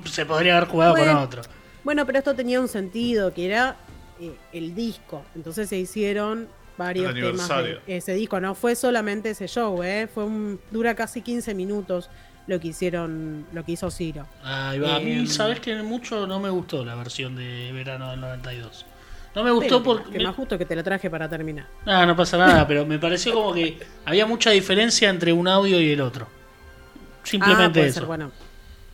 Se 0.04 0.26
podría 0.26 0.56
haber 0.58 0.68
jugado 0.68 0.92
Bueno. 0.92 1.12
con 1.14 1.22
otro. 1.22 1.42
Bueno, 1.82 2.04
pero 2.06 2.18
esto 2.18 2.34
tenía 2.34 2.60
un 2.60 2.68
sentido, 2.68 3.32
que 3.32 3.46
era 3.46 3.76
eh, 4.20 4.32
el 4.52 4.74
disco. 4.74 5.24
Entonces 5.34 5.68
se 5.68 5.76
hicieron 5.78 6.48
varios 6.76 7.12
temas 7.14 7.48
de 7.48 7.80
ese 7.86 8.14
disco. 8.14 8.40
No 8.40 8.54
fue 8.54 8.74
solamente 8.74 9.30
ese 9.30 9.46
show, 9.48 9.82
¿eh? 9.82 10.08
Fue 10.12 10.24
un, 10.24 10.60
dura 10.70 10.94
casi 10.94 11.22
15 11.22 11.54
minutos 11.54 12.08
lo 12.46 12.58
que 12.58 12.68
hicieron, 12.68 13.46
lo 13.52 13.64
que 13.64 13.72
hizo 13.72 13.90
Ciro. 13.90 14.26
Ahí 14.42 14.78
va. 14.78 14.96
A 14.96 15.00
mí, 15.00 15.12
Em. 15.12 15.26
sabes 15.26 15.60
que 15.60 15.74
mucho 15.82 16.26
no 16.26 16.40
me 16.40 16.50
gustó 16.50 16.84
la 16.84 16.94
versión 16.96 17.36
de 17.36 17.70
verano 17.72 18.10
del 18.10 18.20
92. 18.20 18.86
No 19.34 19.44
me 19.44 19.50
gustó 19.52 19.82
porque. 19.82 20.18
Que 20.18 20.24
más 20.24 20.34
justo 20.34 20.58
que 20.58 20.64
te 20.64 20.74
lo 20.74 20.82
traje 20.82 21.08
para 21.08 21.28
terminar. 21.28 21.66
Ah, 21.86 22.04
no 22.04 22.16
pasa 22.16 22.36
nada, 22.36 22.66
pero 22.68 22.84
me 22.86 22.98
pareció 22.98 23.32
como 23.34 23.54
que 23.54 23.78
había 24.04 24.26
mucha 24.26 24.50
diferencia 24.50 25.08
entre 25.08 25.32
un 25.32 25.46
audio 25.46 25.80
y 25.80 25.90
el 25.92 26.00
otro. 26.00 26.26
Ah, 26.26 27.20
Simplemente 27.22 27.78
puede 27.78 27.86
eso. 27.90 28.00
ser, 28.00 28.06
bueno. 28.06 28.32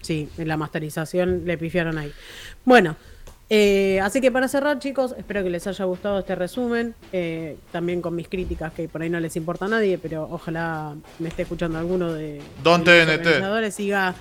Sí, 0.02 0.28
en 0.36 0.46
la 0.48 0.56
masterización 0.56 1.42
le 1.46 1.56
pifiaron 1.56 1.96
ahí. 1.98 2.12
Bueno, 2.64 2.96
eh, 3.48 4.00
así 4.02 4.20
que 4.20 4.32
para 4.32 4.48
cerrar, 4.48 4.78
chicos, 4.80 5.14
espero 5.16 5.42
que 5.44 5.50
les 5.50 5.66
haya 5.66 5.84
gustado 5.84 6.18
este 6.18 6.34
resumen. 6.34 6.94
eh, 7.12 7.56
también 7.72 8.00
con 8.02 8.14
mis 8.16 8.28
críticas, 8.28 8.72
que 8.72 8.88
por 8.88 9.02
ahí 9.02 9.10
no 9.10 9.20
les 9.20 9.36
importa 9.36 9.66
a 9.66 9.68
nadie, 9.68 9.98
pero 9.98 10.28
ojalá 10.30 10.94
me 11.20 11.28
esté 11.28 11.42
escuchando 11.42 11.78
alguno 11.78 12.12
de, 12.12 12.40
Don 12.62 12.82
de 12.82 12.98
los 13.04 13.06
TNT. 13.06 13.26
organizadores 13.26 13.78
y 13.80 13.82
diga 13.84 14.14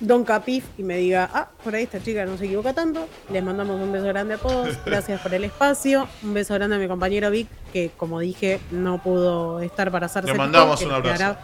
Don 0.00 0.24
Capif 0.24 0.64
y 0.78 0.82
me 0.82 0.96
diga, 0.96 1.28
ah, 1.32 1.48
por 1.62 1.74
ahí 1.74 1.84
esta 1.84 2.02
chica 2.02 2.24
no 2.24 2.36
se 2.36 2.46
equivoca 2.46 2.72
tanto. 2.72 3.06
Les 3.32 3.42
mandamos 3.42 3.80
un 3.80 3.92
beso 3.92 4.06
grande 4.06 4.34
a 4.34 4.38
todos. 4.38 4.76
Gracias 4.86 5.20
por 5.20 5.32
el 5.34 5.44
espacio. 5.44 6.08
Un 6.22 6.34
beso 6.34 6.54
grande 6.54 6.76
a 6.76 6.78
mi 6.78 6.88
compañero 6.88 7.30
Vic, 7.30 7.48
que 7.72 7.90
como 7.96 8.18
dije, 8.20 8.60
no 8.70 9.02
pudo 9.02 9.60
estar 9.60 9.90
para 9.90 10.06
hacerse 10.06 10.30
Le 10.32 10.38
mandamos 10.38 10.78
que 10.78 10.84
un 10.86 10.90
nos 10.90 10.98
abrazo. 10.98 11.16
quedará- 11.18 11.40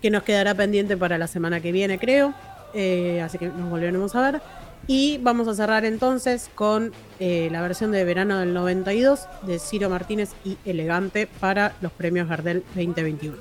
que 0.00 0.10
nos 0.10 0.22
quedará 0.24 0.54
pendiente 0.56 0.96
para 0.96 1.16
la 1.18 1.28
semana 1.28 1.60
que 1.60 1.70
viene, 1.70 1.98
creo. 2.00 2.34
Eh, 2.74 3.20
así 3.20 3.38
que 3.38 3.46
nos 3.46 3.70
volveremos 3.70 4.14
a 4.16 4.30
ver. 4.32 4.42
Y 4.86 5.18
vamos 5.18 5.46
a 5.48 5.54
cerrar 5.54 5.84
entonces 5.84 6.50
con 6.54 6.92
eh, 7.20 7.48
la 7.52 7.62
versión 7.62 7.92
de 7.92 8.04
verano 8.04 8.38
del 8.38 8.52
92 8.52 9.28
de 9.42 9.58
Ciro 9.58 9.88
Martínez 9.88 10.30
y 10.44 10.58
Elegante 10.64 11.28
para 11.40 11.74
los 11.80 11.92
premios 11.92 12.28
Gardel 12.28 12.64
2021. 12.74 13.36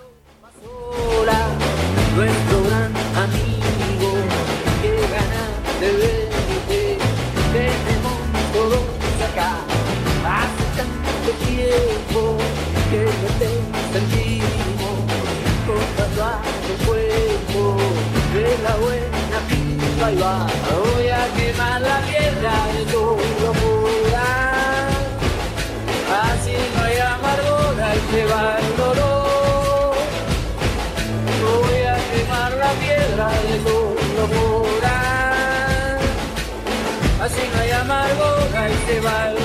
sola, 0.61 1.47
nuestro 2.15 2.63
gran 2.63 2.95
amigo, 3.15 4.11
que 4.81 4.91
ganas 5.11 5.81
de 5.81 5.91
verte, 5.91 6.97
tenemos 7.53 8.19
todos 8.53 8.79
acá, 9.31 9.57
hace 10.25 10.65
tanto 10.77 11.31
tiempo 11.45 12.37
que 12.91 13.01
no 13.05 13.29
te 13.39 13.49
sentimos, 13.93 14.95
con 15.65 15.81
el 16.69 16.85
cuerpo, 16.85 17.77
de 18.33 18.57
la 18.63 18.75
buena 18.75 19.39
pipa 19.49 20.11
y 20.11 20.15
va, 20.17 20.47
así 37.21 37.41
no 37.53 37.61
hay 37.61 37.71
amargura 37.71 38.69
y 38.69 38.91
se 38.91 38.99
va 39.01 39.29
el 39.29 39.40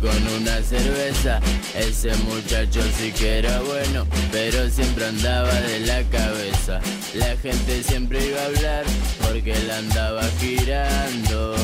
con 0.00 0.42
una 0.42 0.62
cerveza. 0.62 1.40
Ese 1.76 2.14
muchacho 2.18 2.80
sí 2.96 3.10
que 3.10 3.38
era 3.38 3.60
bueno, 3.62 4.06
pero 4.30 4.68
siempre 4.70 5.06
andaba 5.06 5.52
de 5.52 5.80
la 5.80 6.02
cabeza. 6.04 6.80
La 7.14 7.36
gente 7.36 7.82
siempre 7.82 8.24
iba 8.26 8.40
a 8.40 8.44
hablar 8.46 8.84
porque 9.22 9.52
él 9.52 9.70
andaba 9.70 10.22
girando. 10.38 11.56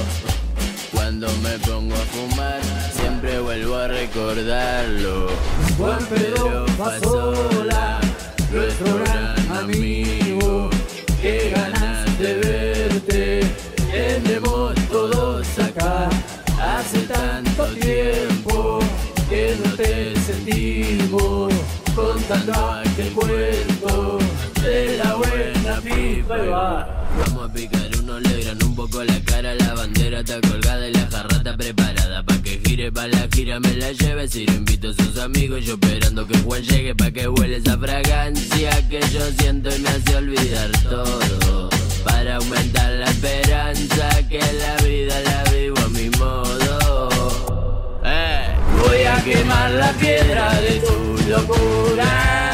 Cuando 0.90 1.28
me 1.44 1.56
pongo 1.60 1.94
a 1.94 1.98
fumar, 1.98 2.60
siempre 2.92 3.38
vuelvo 3.38 3.76
a 3.76 3.86
recordarlo. 3.86 5.28
Juan 5.78 6.04
Pedro 6.06 6.66
Pasola, 6.76 8.00
nuestro 8.50 8.98
gran 8.98 9.58
amigo, 9.58 10.21
poco 28.92 29.04
la 29.04 29.20
cara, 29.24 29.54
la 29.54 29.74
bandera 29.74 30.20
está 30.20 30.40
colgada 30.40 30.88
y 30.88 30.92
la 30.92 31.08
jarra 31.10 31.36
está 31.36 31.56
preparada 31.56 32.22
pa' 32.24 32.42
que 32.42 32.60
gire 32.64 32.92
pa' 32.92 33.06
la 33.06 33.26
gira, 33.32 33.58
me 33.60 33.74
la 33.74 33.92
lleve, 33.92 34.28
si 34.28 34.44
lo 34.46 34.52
invito 34.52 34.90
a 34.90 34.92
sus 34.92 35.18
amigos, 35.18 35.64
yo 35.64 35.74
esperando 35.74 36.26
que 36.26 36.36
Juan 36.38 36.62
llegue 36.62 36.94
pa' 36.94 37.10
que 37.10 37.26
huele 37.28 37.56
esa 37.56 37.78
fragancia 37.78 38.88
que 38.88 39.00
yo 39.12 39.20
siento 39.38 39.74
y 39.74 39.78
me 39.78 39.88
hace 39.88 40.16
olvidar 40.16 40.70
todo, 40.82 41.70
para 42.04 42.36
aumentar 42.36 42.92
la 42.92 43.06
esperanza 43.06 44.28
que 44.28 44.40
la 44.40 44.76
vida 44.84 45.20
la 45.20 45.50
vivo 45.50 45.78
a 45.78 45.88
mi 45.88 46.10
modo. 46.10 48.00
Eh, 48.04 48.54
Voy 48.82 49.02
a 49.04 49.24
quemar 49.24 49.70
la 49.70 49.92
piedra 49.92 50.60
de 50.60 50.80
tu 50.80 51.30
locura. 51.30 52.51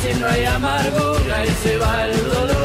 Así 0.00 0.18
no 0.18 0.26
hay 0.28 0.46
amargura 0.46 1.44
y 1.44 1.50
se 1.62 1.76
va 1.76 2.06
el 2.06 2.24
dolor. 2.30 2.59